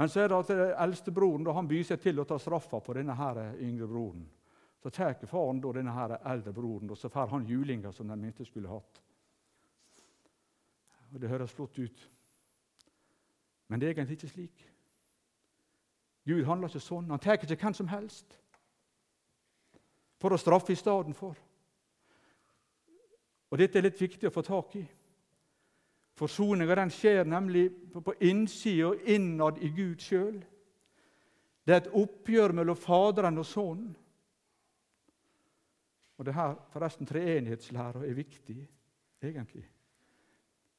Men 0.00 0.08
så 0.08 0.22
er 0.22 0.30
det 0.32 0.36
at 0.38 0.50
eldstebroren 0.80 1.44
han 1.52 1.66
byr 1.68 1.82
seg 1.84 1.98
til 2.00 2.22
å 2.22 2.24
ta 2.24 2.38
straffa 2.40 2.78
på 2.80 2.94
denne 2.96 3.12
her 3.18 3.36
yngre 3.60 3.84
broren. 3.84 4.22
Så 4.80 4.88
tar 4.88 5.18
faren 5.28 5.58
da 5.60 5.74
denne 5.76 5.92
her 5.92 6.14
eldre 6.24 6.54
broren, 6.56 6.88
og 6.88 6.96
så 6.96 7.10
får 7.12 7.28
han 7.34 7.44
julinga 7.44 7.92
som 7.92 8.08
den 8.08 8.22
minste 8.22 8.46
skulle 8.48 8.70
hatt. 8.70 9.02
Og 11.12 11.20
Det 11.20 11.28
høres 11.28 11.52
flott 11.52 11.76
ut, 11.78 12.06
men 13.68 13.80
det 13.80 13.88
er 13.88 13.92
egentlig 13.92 14.16
ikke 14.16 14.32
slik. 14.32 14.64
Gud 16.24 16.46
handler 16.48 16.72
ikke 16.72 16.80
sånn. 16.80 17.10
Han 17.12 17.20
tar 17.20 17.36
ikke 17.36 17.60
hvem 17.60 17.76
som 17.76 17.92
helst 17.92 18.38
for 20.16 20.32
å 20.32 20.40
straffe 20.40 20.72
i 20.72 20.80
stedet 20.80 21.12
for. 21.18 21.36
Og 23.52 23.60
Dette 23.60 23.78
er 23.78 23.84
litt 23.84 24.00
viktig 24.00 24.30
å 24.30 24.32
få 24.32 24.46
tak 24.48 24.80
i. 24.80 24.86
Forsoninga 26.18 26.88
skjer 26.90 27.24
nemlig 27.24 27.70
på 27.92 28.14
innsida 28.20 28.90
og 28.90 29.08
innad 29.08 29.58
i 29.62 29.70
Gud 29.72 30.00
sjøl. 30.00 30.40
Det 31.64 31.74
er 31.74 31.82
et 31.82 31.92
oppgjør 31.94 32.52
mellom 32.56 32.76
Faderen 32.76 33.38
og 33.38 33.46
Sønnen. 33.46 33.96
Og 36.20 36.26
det 36.26 36.34
her 36.34 36.56
forresten 36.72 37.06
treenighetslæra 37.06 38.02
er 38.04 38.14
viktig, 38.14 38.58
egentlig. 39.22 39.64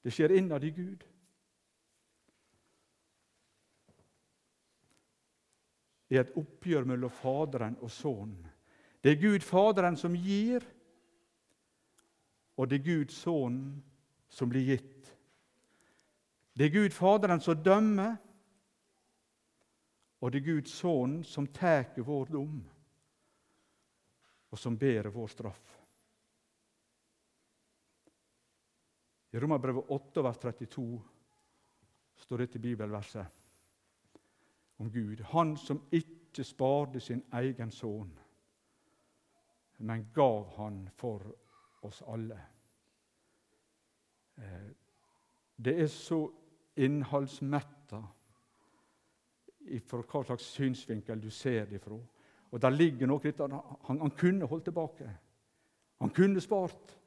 Det 0.04 0.13
skjer 0.13 0.36
innad 0.38 0.63
i 0.63 0.70
Gud. 0.70 1.06
Det 6.10 6.17
er 6.17 6.26
et 6.26 6.38
oppgjør 6.38 6.84
mellom 6.84 7.10
Faderen 7.10 7.78
og 7.82 7.91
Sønnen. 7.91 8.48
Det 9.04 9.12
er 9.12 9.22
Gud 9.22 9.39
Faderen 9.39 9.98
som 9.98 10.13
gir, 10.13 10.65
og 12.58 12.70
det 12.70 12.80
er 12.80 12.86
Gud 12.86 13.13
Sønnen 13.15 13.80
som 14.30 14.50
blir 14.50 14.76
gitt. 14.76 15.13
Det 16.54 16.66
er 16.66 16.74
Gud 16.74 16.94
Faderen 16.94 17.42
som 17.42 17.64
dømmer, 17.64 18.16
og 20.22 20.32
det 20.32 20.42
er 20.42 20.46
Gud 20.46 20.68
Sønnen 20.70 21.24
som 21.24 21.48
tar 21.48 21.96
vår 21.98 22.30
dom 22.34 22.60
og 24.52 24.60
som 24.60 24.78
bærer 24.78 25.10
vår 25.10 25.28
straff. 25.32 25.78
I 29.32 29.40
Romerbrevet 29.40 29.86
8, 29.88 30.24
vers 30.24 30.38
32 30.38 31.02
står 32.20 32.44
dette 32.44 32.60
bibelverset 32.60 33.26
om 34.84 34.92
Gud. 34.92 35.24
Han 35.32 35.56
som 35.58 35.80
ikke 35.92 36.44
sparte 36.44 37.00
sin 37.00 37.24
egen 37.40 37.72
sønn, 37.72 38.12
men 39.88 40.10
gav 40.14 40.52
han 40.58 40.84
for 41.00 41.24
oss 41.88 42.04
alle. 42.12 42.42
Eh, 44.36 44.70
det 45.56 45.78
er 45.80 45.88
så 45.88 46.26
innholdsmetta 46.82 48.02
fra 49.88 50.02
hva 50.02 50.24
slags 50.26 50.48
synsvinkel 50.56 51.22
du 51.22 51.30
ser 51.30 51.65
det 51.70 51.80
ifra. 51.80 52.00
Og 52.52 52.62
der 52.62 52.74
ligger 52.74 53.08
noe 53.08 53.24
litt, 53.24 53.39
han, 53.39 54.00
han 54.02 54.15
kunne 54.17 54.50
holdt 54.50 54.67
tilbake. 54.67 55.10
Han 56.02 56.10
kunne 56.10 56.41
spart. 56.41 56.98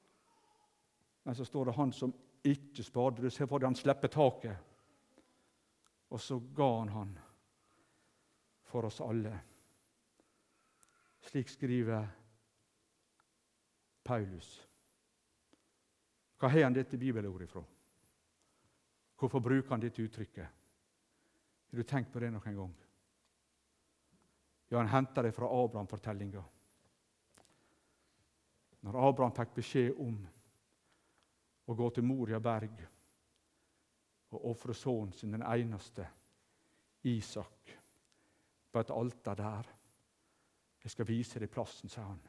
Men 1.25 1.35
så 1.35 1.45
står 1.45 1.65
det 1.65 1.75
'han 1.75 1.93
som 1.93 2.15
ikke 2.45 2.83
sparte'. 2.83 3.23
Du 3.23 3.31
ser 3.31 3.47
for 3.47 3.59
deg 3.59 3.67
han 3.67 3.75
slipper 3.75 4.09
taket. 4.09 4.57
Og 6.11 6.21
så 6.21 6.41
ga 6.57 6.79
han 6.79 6.89
han 6.89 7.19
for 8.63 8.85
oss 8.85 9.01
alle. 9.01 9.41
Slik 11.21 11.49
skriver 11.49 12.07
Paulus. 14.05 14.69
Hva 16.39 16.49
har 16.49 16.67
han 16.67 16.75
dette 16.77 16.99
bibelordet 16.99 17.49
fra? 17.51 17.63
Hvorfor 19.25 19.41
bruker 19.41 19.71
han 19.71 19.81
dette 19.81 20.03
uttrykket? 20.03 20.49
Har 21.71 21.79
du 21.79 21.83
tenkt 21.83 22.11
på 22.13 22.21
det 22.21 22.29
noen 22.29 22.57
gang? 22.57 22.73
Ja, 24.69 24.77
han 24.77 24.91
henter 24.93 25.25
det 25.25 25.31
fra 25.33 25.49
Abraham-fortellinga. 25.49 26.43
Når 28.85 28.99
Abraham 29.09 29.33
fikk 29.33 29.55
beskjed 29.57 30.03
om 30.05 30.19
å 31.65 31.77
gå 31.79 31.89
til 31.97 32.05
Moria 32.05 32.37
berg 32.45 32.83
og 34.35 34.45
ofre 34.51 34.77
sønnen 34.77 35.15
sin, 35.17 35.33
den 35.33 35.47
eneste, 35.49 36.05
Isak, 37.09 37.73
på 38.73 38.83
et 38.83 38.93
alter 38.93 39.39
der. 39.41 39.71
Jeg 40.85 40.93
skal 40.93 41.09
vise 41.09 41.41
deg 41.41 41.53
plassen, 41.55 41.89
sa 41.89 42.05
han. 42.11 42.21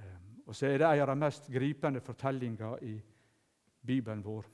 Ehm, 0.00 0.32
og 0.46 0.56
så 0.56 0.70
er 0.70 0.80
det 0.80 0.88
en 0.88 1.04
av 1.04 1.12
de 1.12 1.18
mest 1.26 1.52
gripende 1.52 2.00
fortellingene 2.00 2.80
i 2.88 2.94
vår. 4.22 4.46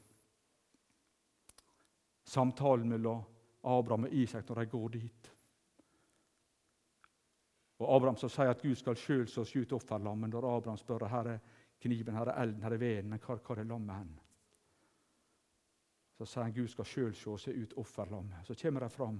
Samtalen 2.25 2.88
mellom 2.88 3.23
Abraham 3.62 4.05
og 4.05 4.12
Isak 4.12 4.49
når 4.49 4.62
de 4.62 4.66
går 4.66 4.88
dit. 4.88 5.31
Og 7.83 7.97
Abraham 7.97 8.16
som 8.16 8.31
sier 8.31 8.51
at 8.53 8.62
Gud 8.62 8.79
skal 8.79 8.97
sjøl 8.97 9.27
skyte 9.27 9.75
offerlammet. 9.75 10.31
Når 10.31 10.47
Abraham 10.57 10.79
spør 10.79 11.09
her 11.11 11.33
er 11.35 11.40
kniven, 11.83 12.14
her 12.14 12.31
er 12.31 12.42
elden, 12.42 12.62
her 12.62 12.77
er 12.77 12.79
veden, 12.79 13.11
men 13.11 13.23
hva, 13.23 13.37
hva 13.37 13.57
er 13.59 13.66
lammet 13.66 13.97
hen? 13.97 14.12
Så 16.18 16.29
sier 16.29 16.47
han 16.47 16.55
Gud 16.55 16.71
skal 16.71 16.87
sjøl 16.87 17.14
se 17.18 17.35
seg 17.47 17.59
ut 17.59 17.75
offerlammet. 17.83 18.47
Så 18.47 18.55
kommer 18.55 18.87
de 18.87 18.90
fram. 18.92 19.18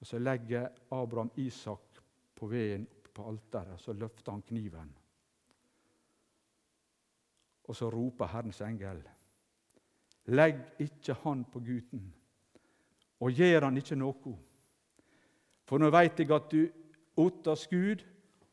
Og 0.00 0.06
Så 0.06 0.18
legger 0.18 0.72
Abraham 0.90 1.30
Isak 1.36 2.00
på 2.34 2.46
veden 2.50 2.86
på 3.14 3.28
alteret, 3.30 3.80
så 3.80 3.92
løfter 3.92 4.32
han 4.32 4.42
kniven. 4.42 4.90
Og 7.64 7.76
så 7.76 7.88
roper 7.90 8.28
Herrens 8.28 8.60
engel, 8.60 9.00
legg 10.26 10.60
ikke 10.80 11.16
han 11.22 11.44
på 11.44 11.60
gutten, 11.64 12.14
og 13.20 13.32
gjør 13.32 13.68
han 13.68 13.76
ikke 13.80 13.96
noe. 13.96 14.34
For 15.64 15.80
nå 15.80 15.88
veit 15.92 16.20
jeg 16.20 16.32
at 16.34 16.50
du 16.52 16.66
Otters 17.16 17.66
Gud, 17.70 18.02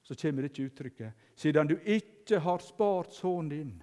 så 0.02 0.15
kommer 0.15 0.47
ikke 0.47 0.65
uttrykket 0.65 1.28
siden 1.36 1.67
du 1.67 1.76
ikke 1.78 2.39
har 2.39 2.62
spart 2.63 3.13
sønnen 3.13 3.50
din, 3.50 3.74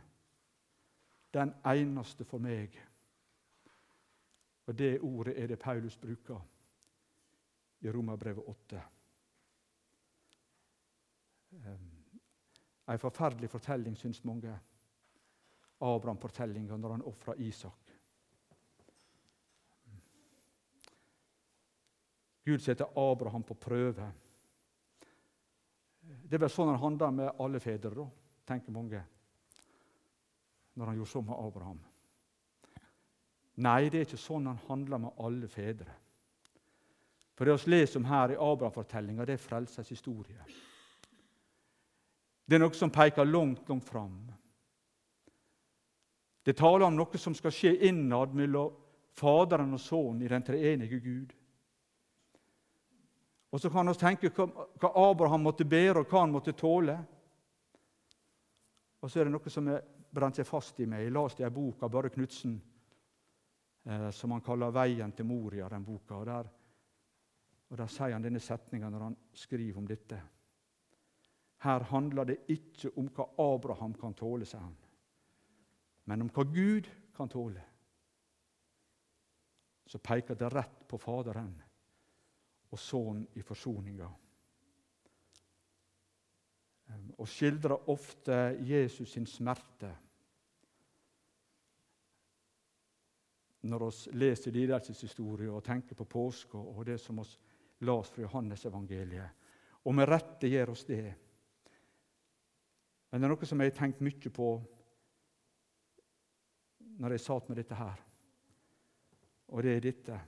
den 1.35 1.53
eneste 1.67 2.25
for 2.25 2.38
meg. 2.43 2.75
Og 4.67 4.79
Det 4.79 5.01
ordet 5.01 5.43
er 5.43 5.47
det 5.47 5.59
Paulus 5.59 5.97
bruker 5.97 6.41
i 7.81 7.91
Romerbrevet 7.91 8.45
8. 8.47 8.83
En 12.88 12.99
forferdelig 12.99 13.51
fortelling, 13.51 13.97
syns 13.97 14.25
mange. 14.25 14.59
Abraham-fortellinga 15.79 16.77
når 16.77 16.97
han 16.97 17.05
ofra 17.07 17.35
Isak. 17.37 17.93
Gud 22.49 22.62
setter 22.64 22.88
Abraham 22.97 23.43
på 23.45 23.55
prøve. 23.55 24.07
Det 26.01 26.37
er 26.37 26.41
vel 26.41 26.51
sånn 26.51 26.71
han 26.73 26.81
handla 26.81 27.11
med 27.12 27.43
alle 27.45 27.61
fedre, 27.61 27.93
da, 27.93 28.07
tenker 28.49 28.73
mange, 28.73 29.03
når 30.73 30.91
han 30.91 30.97
gjorde 30.97 31.12
sånn 31.12 31.27
med 31.29 31.43
Abraham. 31.45 31.81
Nei, 33.59 33.91
det 33.91 34.01
er 34.01 34.07
ikke 34.07 34.21
sånn 34.23 34.49
han 34.49 34.61
handler 34.69 35.03
med 35.03 35.21
alle 35.21 35.51
fedre. 35.53 35.93
For 37.37 37.47
det 37.47 37.59
vi 37.61 37.75
leser 37.75 38.01
om 38.01 38.09
her 38.09 38.33
i 38.33 38.41
Abraham-fortellinga, 38.41 39.27
det 39.29 39.37
er 39.37 39.43
frelsers 39.43 39.93
historie. 39.93 40.47
Det 42.49 42.57
er 42.57 42.62
noe 42.62 42.75
som 42.75 42.91
peker 42.91 43.29
langt, 43.29 43.69
langt 43.69 43.85
fram. 43.85 44.17
Det 46.49 46.55
taler 46.57 46.87
om 46.87 46.95
noe 46.97 47.19
som 47.21 47.35
skal 47.37 47.53
skje 47.53 47.75
innad 47.91 48.33
mellom 48.33 48.73
Faderen 49.19 49.75
og 49.77 49.81
Sønnen 49.85 50.23
i 50.25 50.31
den 50.31 50.45
treenige 50.47 50.97
Gud. 51.05 51.35
Og 53.53 53.61
så 53.61 53.69
kan 53.73 53.91
vi 53.91 53.95
tenke 54.01 54.31
hva 54.33 54.89
Abraham 55.03 55.45
måtte 55.45 55.67
bære, 55.69 56.01
og 56.01 56.09
hva 56.09 56.23
han 56.23 56.33
måtte 56.33 56.57
tåle. 56.57 56.97
Og 59.03 59.13
så 59.13 59.21
er 59.21 59.29
det 59.29 59.35
noe 59.35 59.53
som 59.53 59.69
er 59.69 59.85
brent 60.09 60.41
seg 60.41 60.49
fast 60.49 60.81
i 60.81 60.89
meg. 60.89 61.05
Jeg 61.05 61.17
leste 61.19 61.45
ei 61.45 61.53
bok 61.53 61.85
av 61.85 61.93
Børre 61.93 62.15
Knutsen 62.17 62.57
eh, 63.85 64.09
som 64.09 64.33
han 64.33 64.41
kaller 64.41 64.73
'Veien 64.73 65.13
til 65.13 65.29
Moria'. 65.29 65.69
den 65.69 65.85
boka. 65.85 66.15
Og 66.15 66.27
der, 66.27 66.49
og 67.69 67.77
der 67.77 67.87
sier 67.87 68.17
han 68.17 68.25
denne 68.25 68.41
setninga 68.41 68.89
når 68.89 69.01
han 69.11 69.17
skriver 69.35 69.79
om 69.79 69.87
dette. 69.87 70.23
Her 71.59 71.81
handler 71.93 72.25
det 72.25 72.39
ikke 72.49 72.97
om 72.97 73.09
hva 73.09 73.29
Abraham 73.53 73.95
kan 73.95 74.15
tåle, 74.15 74.47
sier 74.47 74.61
han, 74.61 74.77
men 76.09 76.25
om 76.25 76.31
hva 76.33 76.44
Gud 76.49 76.88
kan 77.16 77.29
tåle. 77.29 77.62
Så 79.88 80.01
peker 80.01 80.37
det 80.37 80.49
rett 80.53 80.87
på 80.88 80.99
Faderen 81.01 81.53
og 82.73 82.81
Sønnen 82.81 83.27
i 83.37 83.44
forsoninga. 83.44 84.09
Og 87.18 87.29
skildrer 87.29 87.90
ofte 87.92 88.37
Jesus 88.64 89.12
sin 89.12 89.27
smerte. 89.29 89.90
Når 93.68 93.85
vi 93.85 94.16
leser 94.16 94.55
lidelseshistorie 94.55 95.53
og 95.53 95.64
tenker 95.66 95.99
på 95.99 96.09
påske 96.09 96.57
og 96.57 96.87
det 96.88 96.97
som 97.03 97.21
vi 97.21 97.29
las 97.85 98.09
fra 98.09 98.25
Johannesevangeliet. 98.25 99.29
Og 99.85 99.94
med 99.94 100.09
rette 100.09 100.49
gjør 100.49 100.73
oss 100.73 100.87
det. 100.88 101.05
Men 103.11 103.21
det 103.21 103.29
er 103.29 103.33
noe 103.33 103.49
som 103.49 103.61
jeg 103.61 103.73
har 103.73 103.79
tenkt 103.79 104.05
mye 104.05 104.33
på 104.33 104.49
når 106.99 107.15
jeg 107.15 107.25
satt 107.25 107.49
med 107.49 107.61
dette 107.61 107.79
her. 107.79 108.05
Og 109.49 109.63
det 109.63 109.75
er 109.77 109.85
dette. 109.85 110.21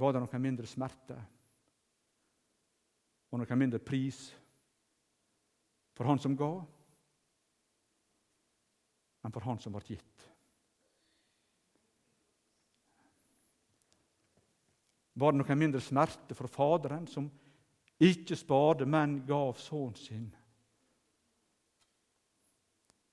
Var 0.00 0.12
det 0.14 0.22
noe 0.22 0.40
mindre 0.40 0.68
smerte 0.70 1.16
og 3.30 3.38
noe 3.38 3.58
mindre 3.58 3.78
pris 3.82 4.24
for 5.94 6.08
han 6.08 6.18
som 6.18 6.34
ga, 6.38 6.48
enn 9.20 9.34
for 9.34 9.46
han 9.46 9.60
som 9.60 9.74
ble 9.74 9.84
gitt? 9.90 10.26
Var 15.20 15.34
det 15.34 15.42
noe 15.42 15.58
mindre 15.58 15.82
smerte 15.84 16.34
for 16.38 16.48
Faderen, 16.48 17.06
som 17.10 17.28
ikke 18.00 18.38
sparte, 18.38 18.86
men 18.88 19.18
gav 19.28 19.58
sønnen 19.60 19.98
sin 19.98 20.30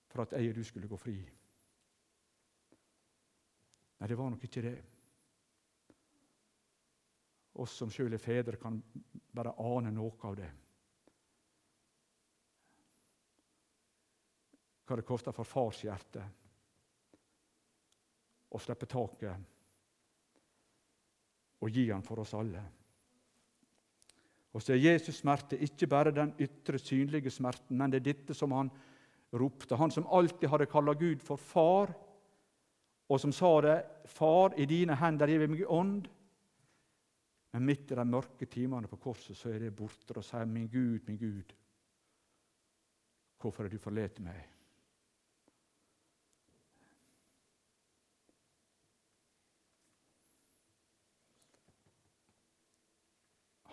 for 0.07 0.23
at 0.23 0.37
jeg 0.37 0.53
og 0.53 0.55
du 0.55 0.63
skulle 0.63 0.87
gå 0.87 0.97
fri? 0.97 1.17
Nei, 3.97 4.07
det 4.07 4.17
var 4.17 4.29
nok 4.29 4.43
ikke 4.45 4.63
det. 4.65 4.77
Oss 7.57 7.73
som 7.79 7.89
sjøl 7.89 8.13
er 8.13 8.21
fedre, 8.21 8.59
kan 8.61 8.77
bare 9.33 9.55
ane 9.57 9.91
noe 9.93 10.13
av 10.29 10.35
det. 10.37 10.49
Hva 14.87 14.95
det 14.95 15.07
koster 15.07 15.35
for 15.35 15.47
fars 15.47 15.81
hjerte 15.83 16.23
å 18.47 18.59
slippe 18.61 18.87
taket 18.87 19.53
og 21.57 21.73
gi 21.73 21.87
han 21.89 22.05
for 22.05 22.21
oss 22.21 22.35
alle. 22.37 22.61
Og 24.53 24.63
så 24.63 24.73
er 24.73 24.81
Jesus 24.81 25.19
smerte 25.19 25.57
ikke 25.61 25.89
bare 25.89 26.13
den 26.13 26.31
ytre, 26.41 26.79
synlige 26.79 27.33
smerten, 27.33 27.77
men 27.77 27.91
det 27.91 27.99
er 27.99 28.07
dette 28.11 28.37
som 28.37 28.53
han 28.55 28.69
ropte. 29.33 29.77
Han 29.77 29.91
som 29.93 30.07
alltid 30.07 30.49
hadde 30.49 30.69
kalla 30.71 30.95
Gud 30.97 31.21
for 31.25 31.41
far, 31.41 31.91
og 33.09 33.19
som 33.19 33.31
sa 33.31 33.61
det 33.61 33.85
'Far, 34.05 34.53
i 34.57 34.65
dine 34.65 34.95
hender 34.95 35.27
gir 35.27 35.39
vi 35.39 35.47
meg 35.47 35.61
ånd'. 35.61 36.07
Men 37.53 37.65
midt 37.65 37.91
i 37.91 37.95
de 37.95 38.05
mørke 38.05 38.45
timene 38.45 38.87
på 38.87 38.95
korset 38.95 39.37
så 39.37 39.49
er 39.49 39.59
det 39.59 39.75
borte, 39.75 40.17
og 40.17 40.23
sier 40.23 40.45
'Min 40.45 40.67
Gud, 40.67 40.99
min 41.07 41.17
Gud, 41.17 41.53
hvorfor 43.39 43.63
har 43.63 43.69
du 43.69 43.77
forlatt 43.77 44.19
meg?' 44.19 44.53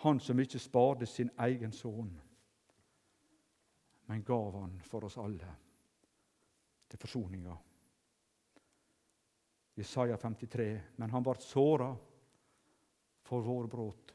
Han 0.05 0.19
som 0.19 0.39
ikke 0.39 0.59
sparte 0.59 1.05
sin 1.05 1.31
egen 1.37 1.71
sønn, 1.71 2.21
men 4.05 4.23
gav 4.23 4.61
han 4.61 4.81
for 4.81 5.05
oss 5.05 5.17
alle 5.17 5.55
til 6.89 6.99
forsoninga. 6.99 7.55
Isaiah 9.75 10.17
53. 10.17 10.81
Men 10.95 11.11
han 11.11 11.23
ble 11.23 11.35
såra 11.43 11.89
for 13.25 13.41
våre 13.41 13.67
brudd, 13.67 14.13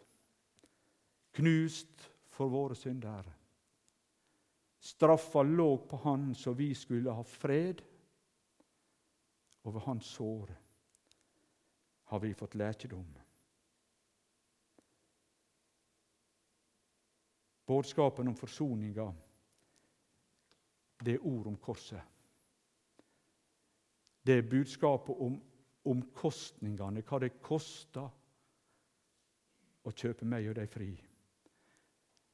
knust 1.36 2.08
for 2.30 2.48
våre 2.48 2.76
synder. 2.78 3.26
Straffa 4.80 5.42
lå 5.42 5.70
på 5.90 5.96
han 6.04 6.30
så 6.34 6.52
vi 6.56 6.74
skulle 6.74 7.12
ha 7.12 7.24
fred. 7.24 7.82
og 9.62 9.74
ved 9.74 9.80
hans 9.84 10.06
sår 10.16 10.52
har 12.10 12.20
vi 12.20 12.34
fått 12.34 12.54
lækedom. 12.54 13.10
Budskapen 17.66 18.28
om 18.28 18.36
forsoninga, 18.36 19.12
det 21.04 21.14
er 21.14 21.26
ord 21.26 21.46
om 21.46 21.56
korset. 21.56 22.02
Det 24.22 24.38
er 24.38 24.50
budskapet 24.50 25.20
om 25.20 25.36
omkostningene, 25.88 27.02
hva 27.06 27.20
det 27.22 27.38
koster 27.42 28.08
å 29.84 29.92
kjøpe 29.96 30.28
meg 30.28 30.50
og 30.50 30.58
deg 30.58 30.68
fri. 30.72 30.90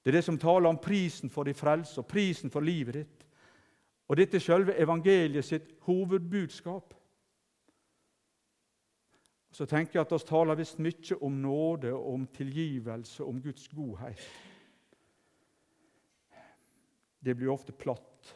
Det 0.02 0.12
er 0.12 0.18
det 0.18 0.26
som 0.26 0.38
taler 0.38 0.70
om 0.70 0.78
prisen 0.78 1.30
for 1.30 1.46
din 1.46 1.58
frelse 1.58 1.98
og 2.00 2.08
prisen 2.10 2.50
for 2.50 2.62
livet 2.62 2.94
ditt. 3.00 3.24
Og 4.06 4.18
dette 4.18 4.38
er 4.38 4.44
selve 4.44 4.76
evangeliet 4.78 5.44
sitt 5.44 5.72
hovedbudskap. 5.86 6.94
Så 9.50 9.66
tenker 9.66 9.98
jeg 9.98 10.06
at 10.06 10.12
oss 10.14 10.26
taler 10.28 10.58
visst 10.58 10.78
mye 10.78 11.18
om 11.24 11.40
nåde, 11.42 11.90
om 11.94 12.26
tilgivelse, 12.26 13.24
om 13.24 13.40
Guds 13.42 13.68
godhet. 13.68 14.22
Det 17.18 17.34
blir 17.34 17.50
ofte 17.50 17.72
platt 17.72 18.34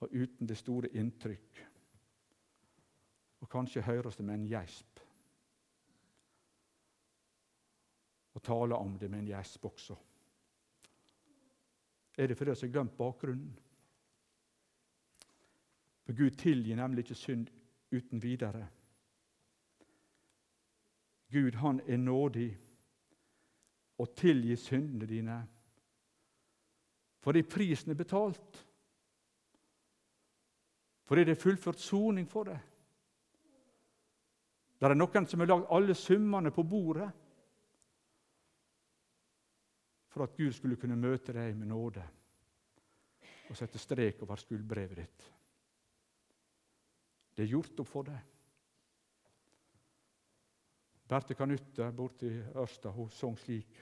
og 0.00 0.12
uten 0.12 0.48
det 0.48 0.56
store 0.56 0.88
inntrykk. 0.96 1.66
Og 3.46 3.50
kanskje 3.50 3.84
høres 3.86 4.16
det 4.18 4.24
med 4.26 4.40
en 4.40 4.48
gjesp. 4.50 5.00
Og 8.34 8.42
tale 8.42 8.74
om 8.74 8.96
det 8.98 9.10
med 9.10 9.22
en 9.22 9.28
gjesp 9.30 9.64
også. 9.64 9.94
Er 12.18 12.26
det 12.26 12.36
fordi 12.36 12.50
vi 12.50 12.66
har 12.66 12.72
glemt 12.72 12.96
bakgrunnen? 12.98 13.54
For 16.04 16.12
Gud 16.18 16.30
tilgir 16.30 16.76
nemlig 16.76 17.04
ikke 17.04 17.14
synd 17.14 17.46
uten 17.92 18.22
videre. 18.22 18.66
Gud, 21.30 21.52
han 21.52 21.80
er 21.86 21.96
nådig 21.96 22.58
og 23.98 24.14
tilgir 24.16 24.56
syndene 24.56 25.06
dine 25.06 25.42
fordi 27.26 27.42
prisen 27.42 27.90
er 27.90 27.98
betalt. 27.98 28.66
Fordi 31.04 31.24
det 31.24 31.30
er 31.30 31.42
fullført 31.42 31.80
soning 31.80 32.28
for 32.30 32.44
det. 32.44 32.58
Det 34.76 34.88
er 34.88 34.94
noen 34.96 35.26
som 35.26 35.40
har 35.40 35.48
lagd 35.50 35.70
alle 35.72 35.94
summene 35.96 36.52
på 36.52 36.64
bordet 36.68 37.08
for 40.12 40.24
at 40.24 40.36
Gud 40.36 40.52
skulle 40.52 40.78
kunne 40.80 40.98
møte 41.00 41.32
deg 41.36 41.56
med 41.56 41.70
nåde 41.72 42.04
og 43.46 43.56
sette 43.56 43.78
strek 43.78 44.22
over 44.24 44.40
skuldbrevet 44.40 44.98
ditt. 44.98 45.26
Det 47.36 47.44
er 47.44 47.52
gjort 47.52 47.82
opp 47.82 47.90
for 47.90 48.08
deg. 48.08 48.32
Berthe 51.06 51.36
Kanutte 51.38 51.92
borte 51.94 52.26
i 52.26 52.40
Ørsta 52.58 52.90
hun 52.90 53.12
sang 53.14 53.36
slik.: 53.38 53.78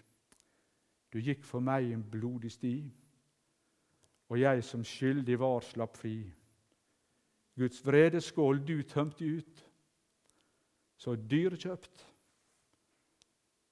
Du 1.10 1.18
gikk 1.22 1.46
for 1.46 1.64
meg 1.64 1.88
en 1.92 2.04
blodig 2.04 2.52
sti 2.52 2.74
og 4.28 4.40
jeg 4.40 4.64
som 4.64 4.84
skyldig 4.84 5.36
var, 5.38 5.60
slapp 5.60 5.96
fri. 5.96 6.16
Guds 7.58 7.84
vredeskål 7.86 8.62
du 8.66 8.82
tømte 8.82 9.24
ut, 9.24 9.63
så 10.96 11.16
dyrekjøpt 11.16 12.06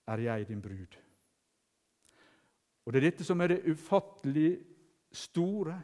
er 0.06 0.18
jeg 0.18 0.48
din 0.48 0.62
brud. 0.62 0.98
Og 2.84 2.92
Det 2.92 2.98
er 2.98 3.10
dette 3.10 3.24
som 3.24 3.40
er 3.40 3.46
det 3.46 3.70
ufattelig 3.70 4.58
store 5.12 5.82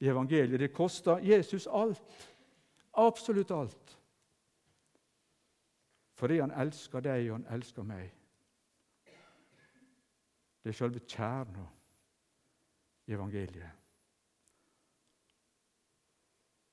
i 0.00 0.08
evangeliet. 0.08 0.60
Det 0.60 0.72
koster 0.72 1.18
Jesus 1.18 1.68
alt, 1.70 2.36
absolutt 2.92 3.50
alt, 3.50 3.98
fordi 6.12 6.38
han 6.40 6.50
elsker 6.50 7.00
deg, 7.00 7.30
og 7.30 7.38
han 7.38 7.46
elsker 7.56 7.82
meg. 7.82 8.10
Det 10.64 10.68
er 10.68 10.76
selve 10.76 11.00
i 13.06 13.12
evangeliet. 13.12 13.70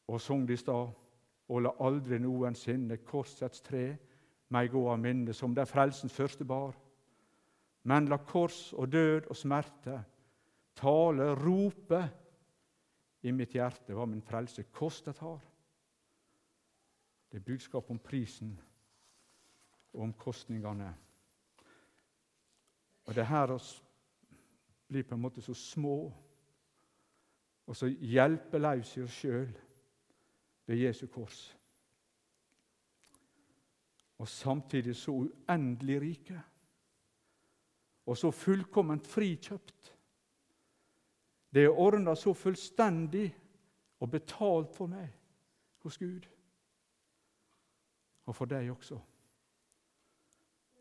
Og 0.08 0.22
sang 0.22 0.48
de 0.48 0.54
i 0.54 0.58
stad 0.58 0.91
og 1.48 1.64
la 1.64 1.72
aldri 1.84 2.20
noensinne 2.20 3.00
korsets 3.08 3.64
tre 3.64 3.86
meg 4.54 4.72
gå 4.72 4.84
av 4.91 5.00
minne 5.00 5.34
som 5.36 5.56
det 5.56 5.68
frelsens 5.68 6.14
første 6.16 6.45
bar. 6.48 6.76
Men 7.88 8.08
la 8.12 8.20
kors 8.20 8.74
og 8.74 8.91
død 8.91 9.30
og 9.30 9.36
smerte 9.36 9.98
tale, 10.78 11.32
rope 11.36 12.02
i 13.24 13.32
mitt 13.32 13.56
hjerte 13.56 13.95
hva 13.95 14.06
min 14.08 14.24
frelse 14.24 14.68
kostet 14.72 15.20
har. 15.24 15.39
Det 17.28 17.39
er 17.39 17.48
budskap 17.48 17.89
om 17.91 18.00
prisen 18.00 18.54
og 19.93 20.04
om 20.04 20.14
kostningene. 20.14 20.93
Og 23.08 23.16
det 23.16 23.24
er 23.24 23.32
her 23.32 23.56
oss 23.56 23.78
blir 24.88 25.04
på 25.04 25.16
en 25.16 25.22
måte 25.22 25.41
så 25.43 25.54
små 25.54 25.98
og 27.68 27.76
så 27.76 27.88
hjelpeløse 27.88 29.00
i 29.00 29.04
oss 29.04 29.16
sjøl 29.16 29.50
ved 30.68 30.78
Jesu 30.78 31.07
kors. 31.07 31.57
og 34.18 34.28
samtidig 34.28 34.95
så 34.95 35.11
uendelig 35.11 36.01
rike. 36.01 36.41
Og 38.05 38.18
så 38.18 38.32
fullkomment 38.32 39.07
frikjøpt. 39.07 39.97
Det 41.53 41.63
er 41.63 41.70
ordna 41.80 42.15
så 42.15 42.34
fullstendig 42.34 43.38
og 43.99 44.11
betalt 44.11 44.76
for 44.76 44.88
meg 44.88 45.13
hos 45.84 45.97
Gud. 45.97 46.26
Og 48.26 48.36
for 48.36 48.45
deg 48.45 48.72
også. 48.72 48.99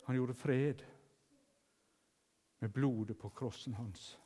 Han 0.06 0.16
gjorde 0.16 0.34
fred 0.34 0.82
med 2.60 2.68
blodet 2.68 3.18
på 3.18 3.28
krossen 3.28 3.74
hans. 3.74 4.18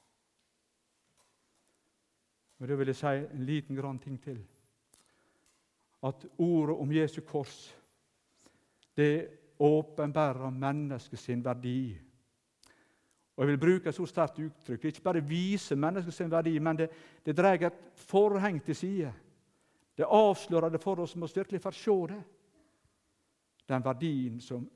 Og 2.59 2.69
Det 2.69 2.79
vil 2.79 2.87
jeg 2.87 2.97
si 2.97 3.07
en 3.07 3.45
liten 3.45 3.77
grann 3.77 3.99
ting 3.99 4.23
til. 4.23 4.47
At 6.03 6.27
ordet 6.39 6.77
om 6.77 6.93
Jesu 6.93 7.21
kors 7.21 7.77
det 8.97 9.29
åpenbærer 9.59 10.51
menneskets 10.51 11.29
verdi. 11.29 11.99
Og 13.37 13.45
Jeg 13.45 13.49
vil 13.49 13.59
bruke 13.59 13.89
et 13.89 13.95
så 13.95 14.07
sterkt 14.07 14.39
uttrykk. 14.39 14.85
Ikke 14.85 15.03
bare 15.03 15.25
vise 15.25 15.77
menneskets 15.77 16.21
verdi, 16.21 16.59
men 16.59 16.77
det, 16.77 16.91
det 17.27 17.37
drar 17.37 17.55
et 17.55 17.79
forheng 17.95 18.63
til 18.65 18.77
side. 18.77 19.13
Det 19.97 20.07
avslører 20.09 20.69
det 20.69 20.81
for 20.81 21.01
oss 21.01 21.11
som 21.11 21.23
oss 21.23 21.37
virkelig 21.37 21.61
får 21.61 21.71
se 21.71 21.97
det. 22.09 22.23
Den 23.69 23.85
verdien 23.85 24.41
som 24.41 24.71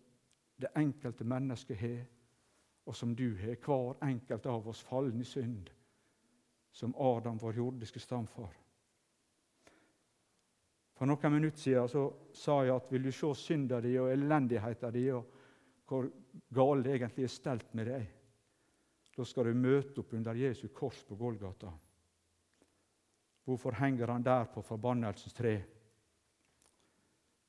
det 0.61 0.68
enkelte 0.77 1.25
mennesket 1.25 1.77
har, 1.77 2.03
og 2.87 2.97
som 2.97 3.14
du 3.16 3.37
har, 3.37 3.57
hver 3.57 4.09
enkelt 4.09 4.47
av 4.47 4.68
oss 4.68 4.83
fallen 4.83 5.20
i 5.20 5.25
synd, 5.25 5.70
som 6.72 6.95
Adam, 6.99 7.39
vår 7.41 7.57
jordiske 7.57 8.01
stamfar. 8.01 8.53
For 10.95 11.11
noen 11.11 11.33
minutter 11.35 11.59
siden 11.59 11.89
så 11.91 12.05
sa 12.35 12.61
jeg 12.63 12.75
at 12.77 12.91
vil 12.93 13.09
du 13.09 13.13
se 13.13 13.33
synda 13.35 13.81
di 13.83 13.97
og 13.99 14.13
elendigheta 14.13 14.91
di, 14.95 15.09
og 15.11 15.25
hvor 15.91 16.07
galt 16.55 16.87
det 16.87 16.95
egentlig 16.95 17.27
er 17.27 17.33
stelt 17.33 17.75
med 17.75 17.91
deg, 17.91 18.05
da 19.15 19.25
skal 19.27 19.51
du 19.51 19.59
møte 19.59 20.03
opp 20.03 20.15
under 20.15 20.39
Jesu 20.39 20.69
kors 20.75 21.03
på 21.07 21.19
Golgata. 21.19 21.71
Hvorfor 23.45 23.77
henger 23.79 24.11
han 24.11 24.23
der 24.25 24.47
på 24.51 24.63
forbannelsens 24.63 25.35
tre? 25.37 25.55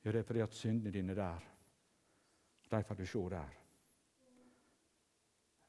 Jo, 0.04 0.12
det 0.12 0.20
er 0.20 0.28
fordi 0.28 0.43
at 0.43 0.54
syndene 0.54 0.91
dine 0.93 1.14
er 1.16 1.22
der. 1.22 1.46
De 2.70 2.84
får 2.84 2.96
du 2.96 3.06
se 3.06 3.22
der. 3.30 3.54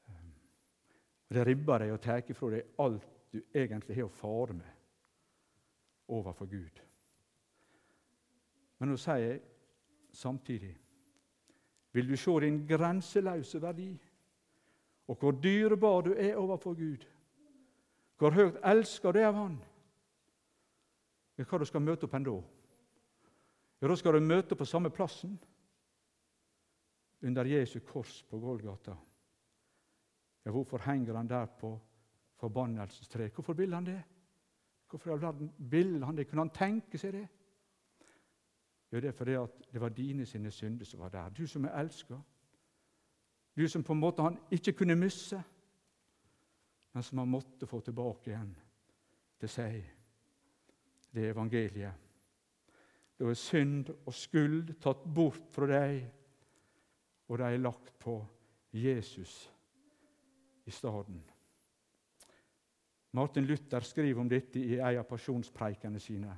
Ehm, 0.09 0.33
det 1.29 1.45
ribber 1.47 1.85
deg 1.85 1.93
og 1.93 2.01
tar 2.01 2.25
ifra 2.29 2.51
deg 2.53 2.75
alt 2.83 3.07
du 3.31 3.39
egentlig 3.53 3.97
har 3.97 4.09
å 4.09 4.13
fare 4.13 4.57
med 4.57 4.73
overfor 6.13 6.49
Gud. 6.51 6.86
Men 8.79 8.89
nå 8.89 8.97
sier 8.97 9.39
samtidig 10.13 10.75
Vil 11.91 12.09
du 12.09 12.15
se 12.17 12.31
din 12.43 12.59
grenseløse 12.67 13.61
verdi, 13.61 13.91
og 15.07 15.15
hvor 15.15 15.31
dyrebar 15.31 16.01
du 16.01 16.13
er 16.13 16.35
overfor 16.35 16.73
Gud, 16.73 17.05
hvor 18.17 18.31
høyt 18.31 18.59
elsker 18.63 19.11
du 19.11 19.19
av 19.23 19.33
Han, 19.33 19.55
hva 21.37 21.57
du 21.57 21.65
skal 21.65 21.81
møte 21.81 22.05
opp 22.05 22.13
ennå? 22.13 22.35
da? 22.41 22.57
Ja, 23.81 23.87
Da 23.87 23.95
skal 23.95 24.13
du 24.13 24.19
møte 24.19 24.55
på 24.55 24.65
samme 24.65 24.89
plassen, 24.89 25.39
under 27.21 27.45
Jesu 27.45 27.79
kors 27.79 28.23
på 28.29 28.39
Golgata. 28.39 28.95
Ja, 30.45 30.51
hvorfor 30.51 30.77
henger 30.77 31.15
han 31.15 31.27
der 31.27 31.45
på 31.45 31.79
forbannelsens 32.35 33.07
tre? 33.07 33.29
Hvorfor 33.29 33.53
vil 33.53 33.73
han 33.73 33.85
det? 33.85 34.03
Hvorfor 34.89 35.09
i 35.09 35.13
all 35.13 35.21
verden 35.21 35.51
vil 35.57 36.03
han 36.03 36.17
det? 36.17 36.27
Kunne 36.27 36.41
han 36.41 36.49
tenke 36.49 36.97
seg 36.97 37.13
det? 37.13 37.27
Jo, 38.91 38.99
det 38.99 39.07
er 39.07 39.11
fordi 39.11 39.35
at 39.35 39.67
det 39.73 39.81
var 39.81 39.89
dine 39.89 40.25
sine 40.25 40.51
synder 40.51 40.85
som 40.85 40.99
var 40.99 41.09
der. 41.09 41.29
Du 41.29 41.47
som 41.47 41.65
er 41.65 41.79
elska. 41.79 42.15
Du 43.57 43.67
som 43.67 43.83
på 43.83 43.93
en 43.93 43.99
måte 43.99 44.21
han 44.21 44.37
ikke 44.51 44.73
kunne 44.73 44.95
miste, 44.95 45.43
men 46.93 47.03
som 47.03 47.17
han 47.17 47.27
måtte 47.27 47.67
få 47.67 47.79
tilbake 47.81 48.31
igjen 48.31 48.55
til 49.39 49.49
seg. 49.49 49.79
Det 51.13 51.25
er 51.25 51.33
evangeliet. 51.33 51.93
Da 53.17 53.25
er 53.25 53.33
synd 53.33 53.89
og 54.05 54.13
skuld 54.13 54.75
tatt 54.81 55.03
bort 55.15 55.49
fra 55.49 55.67
deg, 55.69 56.03
og 57.27 57.37
de 57.37 57.43
er 57.43 57.57
lagt 57.57 57.95
på 57.99 58.19
Jesus 58.73 59.49
i 60.65 60.71
stedet. 60.71 61.33
Martin 63.11 63.45
Luther 63.45 63.79
skriver 63.79 64.21
om 64.21 64.29
dette 64.29 64.59
i 64.59 64.77
en 64.77 64.99
av 64.99 65.07
pasjonspreikene 65.09 65.99
sine. 65.99 66.37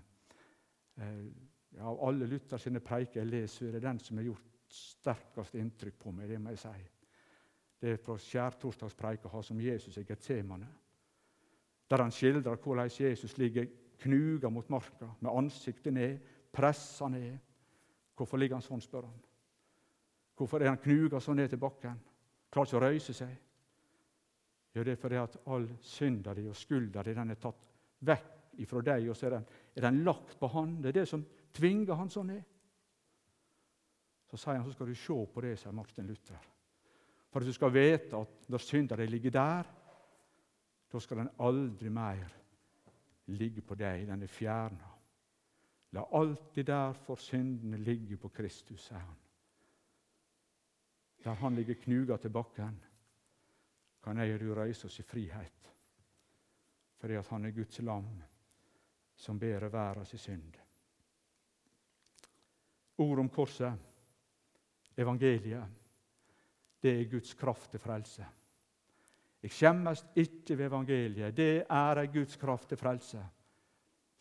Ja, 1.77 1.83
av 1.83 2.03
alle 2.07 2.27
Luther 2.27 2.57
sine 2.57 2.81
preiker 2.83 3.21
jeg 3.21 3.29
leser, 3.29 3.67
er 3.67 3.77
det 3.77 3.85
den 3.85 3.99
som 4.01 4.17
har 4.17 4.29
gjort 4.29 4.47
sterkest 4.69 5.57
inntrykk 5.57 5.99
på 5.99 6.13
meg. 6.13 6.29
Det 6.29 6.39
må 6.41 6.53
jeg 6.53 6.61
si. 6.63 6.87
Det 7.79 7.93
er 7.93 8.01
fra 8.03 8.17
skjærtorsdagspreika 8.19 9.31
hans 9.31 9.51
om 9.53 9.61
Jesus 9.63 9.97
i 9.97 10.05
Getsemane, 10.07 10.67
der 11.89 12.03
han 12.03 12.11
skildrer 12.11 12.59
hvordan 12.59 12.91
Jesus 12.91 13.37
ligger 13.37 13.69
knuga 13.99 14.49
mot 14.49 14.69
marka, 14.69 15.07
med 15.19 15.31
ansiktet 15.31 15.93
ned, 15.93 16.19
pressa 16.51 17.07
ned. 17.07 17.37
Hvorfor 18.15 18.37
ligger 18.37 18.59
han 18.59 18.65
sånn, 18.65 18.83
spør 18.83 19.07
han. 19.07 19.21
Hvorfor 20.35 20.61
er 20.61 20.71
han 20.71 20.81
knuga 20.83 21.19
så 21.23 21.33
ned 21.33 21.49
til 21.51 21.59
bakken? 21.59 21.97
Klarer 22.51 22.67
ikke 22.67 22.79
å 22.79 22.83
røyse 22.83 23.15
seg. 23.15 23.31
Ja, 24.75 24.83
det 24.83 24.93
er 24.93 25.01
fordi 25.01 25.17
at 25.19 25.39
all 25.49 25.65
synda 25.81 26.33
di 26.37 26.45
og 26.47 26.57
skulda 26.57 27.03
di 27.03 27.15
er 27.15 27.41
tatt 27.41 27.65
vekk 28.05 28.59
ifra 28.63 28.83
deg, 28.85 29.09
og 29.09 29.17
så 29.17 29.27
er 29.27 29.37
den, 29.37 29.47
er 29.75 29.87
den 29.87 30.03
lagt 30.05 30.37
på 30.39 30.47
Han. 30.53 30.77
Det 30.81 30.91
er 30.91 30.99
det 30.99 31.07
som 31.09 31.23
tvinger 31.53 31.97
han 31.99 32.11
sånn 32.11 32.31
ned. 32.33 32.45
Så 34.29 34.37
sier 34.37 34.59
han 34.59 34.65
så 34.67 34.75
skal 34.75 34.91
du 34.91 34.97
se 34.97 35.17
på 35.33 35.41
det, 35.41 35.55
sier 35.57 35.73
Martin 35.73 36.07
Luther. 36.07 36.49
For 37.29 37.41
at 37.41 37.49
du 37.49 37.53
skal 37.53 37.73
vite 37.73 38.17
at 38.17 38.49
når 38.49 38.63
synda 38.63 38.97
di 38.97 39.07
ligger 39.09 39.33
der, 39.33 39.71
da 40.89 40.99
skal 40.99 41.21
den 41.21 41.31
aldri 41.45 41.89
mer 41.93 42.35
ligge 43.37 43.61
på 43.61 43.77
deg. 43.77 44.07
Den 44.09 44.25
er 44.25 44.33
fjerna. 44.33 44.91
La 45.93 46.05
alltid 46.17 46.65
derfor 46.65 47.17
syndene 47.21 47.77
ligge 47.81 48.17
på 48.17 48.29
Kristus, 48.29 48.87
sier 48.87 49.01
han. 49.01 49.17
Der 51.23 51.35
han 51.35 51.55
ligger 51.55 51.75
knuga 51.75 52.17
til 52.17 52.31
bakken, 52.31 52.77
kan 54.03 54.17
jeg 54.17 54.33
og 54.33 54.39
du 54.39 54.53
reise 54.55 54.87
oss 54.87 54.99
i 55.01 55.03
frihet, 55.03 55.71
fordi 57.01 57.17
at 57.19 57.27
han 57.27 57.45
er 57.45 57.51
Guds 57.51 57.81
lam 57.83 58.07
som 59.19 59.39
bærer 59.39 59.67
verdens 59.69 60.15
synd. 60.15 60.55
Ord 62.99 63.19
om 63.19 63.29
korset, 63.31 63.73
evangeliet, 64.99 65.79
det 66.83 66.91
er 66.95 67.09
Guds 67.11 67.33
kraft 67.33 67.71
til 67.71 67.79
frelse. 67.79 68.25
Jeg 69.39 69.55
skjemmes 69.55 70.03
ikke 70.19 70.57
ved 70.57 70.67
evangeliet. 70.67 71.35
Det 71.35 71.63
er 71.63 72.01
ei 72.01 72.11
Guds 72.11 72.35
kraft 72.39 72.69
til 72.69 72.79
frelse, 72.79 73.21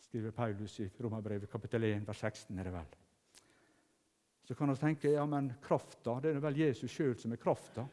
skriver 0.07 0.31
Paulus 0.31 0.79
i 0.79 0.87
Romerbrevet 1.03 1.51
kapittel 1.51 1.83
1, 1.83 2.07
vers 2.07 2.23
16. 2.23 2.59
er 2.59 2.63
det 2.63 2.73
vel. 2.73 2.97
Så 4.43 4.55
kan 4.55 4.71
vi 4.71 4.75
tenke 4.75 5.11
ja, 5.11 5.25
men 5.29 5.51
krafta, 5.61 6.15
det 6.23 6.31
er 6.33 6.39
vel 6.41 6.57
Jesus 6.57 6.91
sjøl 6.91 7.17
som 7.19 7.35
er 7.35 7.41
krafta. 7.41 7.83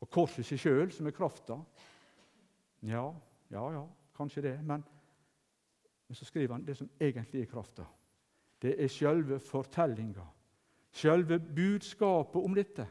Og 0.00 0.08
korset 0.08 0.46
seg 0.46 0.62
sjøl 0.62 0.92
som 0.94 1.06
er 1.10 1.12
krafta. 1.12 1.58
Ja, 2.88 3.02
ja, 3.52 3.64
ja, 3.74 3.82
kanskje 4.16 4.46
det. 4.46 4.54
Men, 4.64 4.84
men 6.08 6.16
så 6.16 6.24
skriver 6.24 6.54
han 6.54 6.64
det 6.64 6.78
som 6.78 6.88
egentlig 7.00 7.42
er 7.42 7.50
krafta. 7.50 7.84
Det 8.60 8.74
er 8.76 8.92
sjølve 8.92 9.38
fortellinga, 9.40 10.24
sjølve 10.92 11.38
budskapet 11.40 12.42
om 12.42 12.54
dette. 12.54 12.86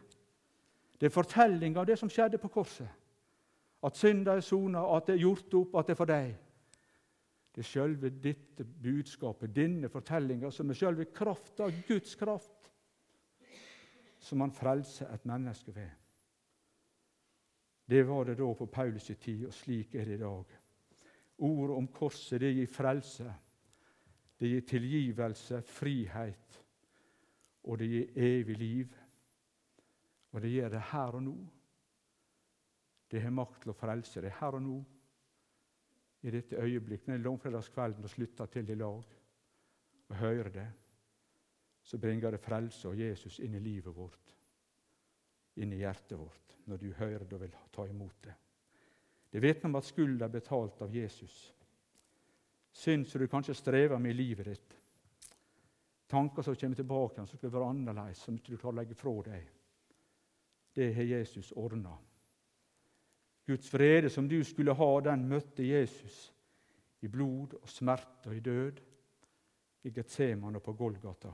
Det 0.99 1.07
er 1.07 1.13
fortellinga 1.13 1.79
av 1.79 1.87
det 1.87 1.99
som 1.99 2.09
skjedde 2.11 2.39
på 2.41 2.51
korset. 2.51 2.89
At 3.85 3.95
synda 3.95 4.35
er 4.35 4.43
sona, 4.43 4.81
at 4.97 5.07
det 5.07 5.15
er 5.15 5.23
gjort 5.23 5.53
opp, 5.55 5.75
at 5.79 5.87
det 5.87 5.93
er 5.93 5.99
for 5.99 6.09
deg. 6.09 6.33
Det 7.55 7.63
er 7.63 7.69
sjølve 7.69 8.09
dette 8.23 8.65
budskapet, 8.65 9.53
denne 9.55 9.89
fortellinga, 9.89 10.51
som 10.51 10.69
er 10.69 10.77
sjølve 10.77 11.07
krafta, 11.15 11.69
Guds 11.87 12.15
kraft, 12.19 12.69
som 14.19 14.43
han 14.43 14.51
frelser 14.51 15.13
et 15.13 15.25
menneske 15.29 15.73
ved. 15.75 15.89
Det 17.89 18.03
var 18.07 18.27
det 18.27 18.37
da 18.37 18.49
på 18.53 18.67
Paulus' 18.69 19.15
tid, 19.17 19.47
og 19.47 19.53
slik 19.53 19.95
er 19.95 20.05
det 20.05 20.19
i 20.19 20.21
dag. 20.21 20.57
Ordet 21.39 21.77
om 21.77 21.87
korset 21.87 22.41
det 22.41 22.51
gir 22.53 22.67
frelse. 22.69 23.31
Det 24.39 24.47
gir 24.47 24.61
tilgivelse, 24.67 25.61
frihet, 25.67 26.59
og 27.67 27.79
det 27.79 27.87
gir 27.91 28.11
evig 28.15 28.57
liv. 28.57 28.93
Og 30.31 30.41
det 30.41 30.51
gjør 30.53 30.69
det 30.69 30.83
her 30.91 31.17
og 31.17 31.23
nå. 31.23 31.35
Det 33.11 33.21
har 33.21 33.33
makt 33.33 33.63
til 33.63 33.73
å 33.73 33.77
frelse 33.77 34.21
det 34.23 34.31
her 34.39 34.55
og 34.55 34.63
nå, 34.63 34.77
i 36.21 36.31
dette 36.31 36.59
øyeblikk, 36.59 37.05
denne 37.07 37.23
langfredagskvelden, 37.23 38.03
og 38.03 38.11
slutter 38.11 38.51
til 38.51 38.69
i 38.69 38.75
lag 38.75 39.13
og 40.09 40.15
hører 40.19 40.49
det. 40.53 40.67
Så 41.83 41.97
bringer 41.97 42.35
det 42.35 42.43
frelse 42.43 42.89
og 42.89 42.99
Jesus 42.99 43.39
inn 43.39 43.55
i 43.55 43.63
livet 43.63 43.95
vårt, 43.95 44.35
inn 45.63 45.73
i 45.73 45.79
hjertet 45.79 46.19
vårt, 46.19 46.57
når 46.67 46.77
du 46.77 46.91
hører 46.93 47.23
det 47.23 47.37
og 47.37 47.43
vil 47.45 47.55
ta 47.73 47.87
imot 47.87 48.19
det. 48.27 48.35
Det 49.31 49.41
vitner 49.41 49.71
om 49.71 49.79
at 49.79 49.87
skulda 49.87 50.27
er 50.27 50.35
betalt 50.35 50.81
av 50.85 50.93
Jesus 50.93 51.39
synd 52.71 53.07
som 53.07 53.21
du 53.21 53.27
kanskje 53.27 53.57
strever 53.57 53.99
med 53.99 54.11
i 54.11 54.17
livet 54.17 54.45
ditt, 54.45 54.75
tanker 56.09 56.41
som 56.41 56.55
kommer 56.55 56.75
tilbake, 56.75 57.25
som 57.25 57.37
skal 57.37 57.53
være 57.53 57.69
annerledes, 57.69 58.21
som 58.23 58.35
ikke 58.35 58.53
du 58.53 58.57
klarer 58.57 58.75
å 58.75 58.79
legge 58.81 58.97
fra 58.97 59.15
deg. 59.29 59.49
Det 60.73 60.91
har 60.95 61.09
Jesus 61.09 61.51
ordna. 61.51 61.95
Guds 63.49 63.73
vrede 63.73 64.09
som 64.09 64.27
du 64.29 64.37
skulle 64.45 64.75
ha, 64.77 64.89
den 65.01 65.25
møtte 65.29 65.65
Jesus 65.65 66.29
i 67.01 67.07
blod 67.07 67.55
og 67.61 67.69
smerte 67.69 68.29
og 68.29 68.37
i 68.37 68.43
død 68.45 68.81
i 69.87 69.93
Getseman 69.95 70.59
og 70.59 70.63
på 70.63 70.75
Golgata. 70.77 71.31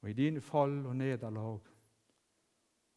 Og 0.00 0.08
i 0.08 0.16
dine 0.16 0.40
fall 0.40 0.78
og 0.86 0.96
nederlag 0.96 1.70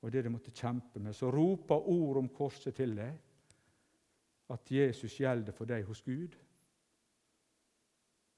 og 0.03 0.11
det 0.11 0.25
du 0.25 0.29
måtte 0.33 0.51
kjempe 0.51 0.99
med, 0.99 1.15
så 1.15 1.31
roper 1.31 1.87
ord 1.89 2.19
om 2.19 2.27
korset 2.35 2.75
til 2.75 2.95
deg 2.97 3.13
at 4.49 4.71
Jesus 4.71 5.19
gjelder 5.19 5.55
for 5.55 5.69
deg 5.69 5.85
hos 5.87 6.01
Gud. 6.01 6.35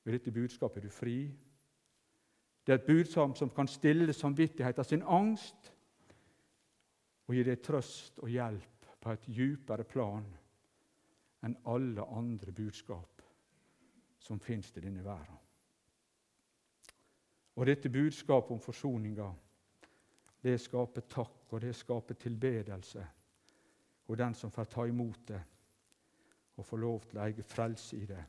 Ved 0.03 0.13
dette 0.13 0.31
budskapet 0.31 0.83
er 0.83 0.87
du 0.87 0.93
fri. 0.93 1.17
Det 2.65 2.73
er 2.73 2.77
et 2.79 2.87
budskap 2.87 3.37
som 3.37 3.49
kan 3.49 3.67
stille 3.67 4.13
samvittigheten 4.13 4.83
sin 4.83 5.03
angst 5.03 5.71
og 7.25 7.35
gi 7.35 7.43
deg 7.45 7.61
trøst 7.65 8.19
og 8.21 8.29
hjelp 8.29 8.89
på 9.01 9.13
et 9.13 9.29
djupere 9.29 9.85
plan 9.85 10.25
enn 11.45 11.57
alle 11.69 12.05
andre 12.17 12.53
budskap 12.53 13.21
som 14.19 14.39
fins 14.41 14.71
i 14.75 14.81
denne 14.81 15.03
verden. 15.05 15.41
Og 17.55 17.65
dette 17.69 17.89
budskapet 17.89 18.51
om 18.51 18.59
forsoninga, 18.59 19.27
det 20.43 20.57
skaper 20.61 21.05
takk, 21.09 21.53
og 21.53 21.61
det 21.61 21.75
skaper 21.75 22.17
tilbedelse. 22.19 23.05
Og 24.07 24.17
den 24.17 24.33
som 24.33 24.51
får 24.51 24.67
ta 24.69 24.85
imot 24.89 25.21
det, 25.27 25.39
og 26.57 26.65
få 26.65 26.77
lov 26.77 27.03
til 27.09 27.19
å 27.19 27.25
eie 27.25 27.43
frelse 27.43 27.97
i 27.97 28.05
det. 28.05 28.23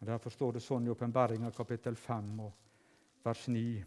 Og 0.00 0.06
Derfor 0.06 0.30
står 0.30 0.52
det 0.56 0.62
sånn 0.64 0.86
i 0.86 0.92
Åpenbaringa 0.92 1.50
kapittel 1.52 1.96
5 1.96 2.28
og 2.40 2.52
vers 3.24 3.46
9. 3.48 3.84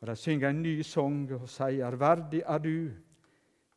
Og 0.00 0.08
De 0.08 0.16
synger 0.16 0.48
en 0.48 0.62
ny 0.62 0.82
sang 0.82 1.32
og 1.32 1.48
sier, 1.48 1.96
'Verdig 1.96 2.42
er 2.46 2.58
du 2.58 2.92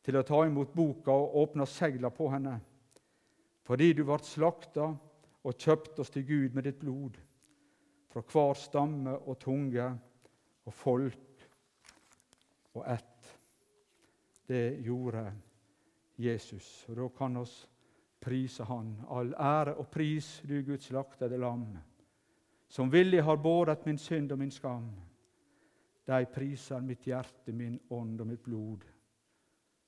til 0.02 0.16
å 0.16 0.22
ta 0.22 0.44
imot 0.46 0.74
boka 0.74 1.10
og 1.10 1.36
åpne 1.36 1.66
segla 1.66 2.10
på 2.10 2.28
henne.' 2.28 2.60
Fordi 3.62 3.92
du 3.92 4.04
ble 4.04 4.18
slakta 4.22 4.96
og 5.44 5.58
kjøpt 5.58 5.98
oss 5.98 6.10
til 6.10 6.26
Gud 6.26 6.54
med 6.54 6.64
ditt 6.64 6.78
blod, 6.78 7.16
fra 8.08 8.20
hver 8.20 8.54
stamme 8.54 9.18
og 9.18 9.38
tunge 9.38 9.98
og 10.66 10.72
folk 10.72 11.48
og 12.74 12.84
ett. 12.86 13.38
Det 14.48 14.78
gjorde 14.84 15.32
Jesus. 16.18 16.86
Og 16.88 16.96
Da 16.96 17.08
kan 17.08 17.36
oss 17.36 17.68
prise 18.20 18.64
Han. 18.64 18.94
All 19.08 19.34
ære 19.34 19.76
og 19.76 19.90
pris, 19.90 20.40
du 20.48 20.62
Guds 20.62 20.88
slaktede 20.90 21.38
lam, 21.38 21.66
som 22.68 22.90
villig 22.92 23.22
har 23.22 23.36
båret 23.36 23.86
min 23.86 23.98
synd 23.98 24.32
og 24.32 24.38
min 24.38 24.50
skam. 24.50 24.90
De 26.06 26.26
priser 26.32 26.80
mitt 26.80 27.06
hjerte, 27.06 27.52
min 27.52 27.78
ånd 27.90 28.20
og 28.20 28.26
mitt 28.26 28.42
blod. 28.42 28.84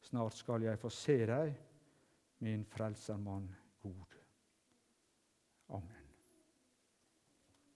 Snart 0.02 0.34
skal 0.34 0.62
jeg 0.62 0.78
få 0.78 0.90
se 0.90 1.18
deg, 1.26 1.54
min 2.42 2.64
frelsermann 2.64 3.48
god. 3.82 4.17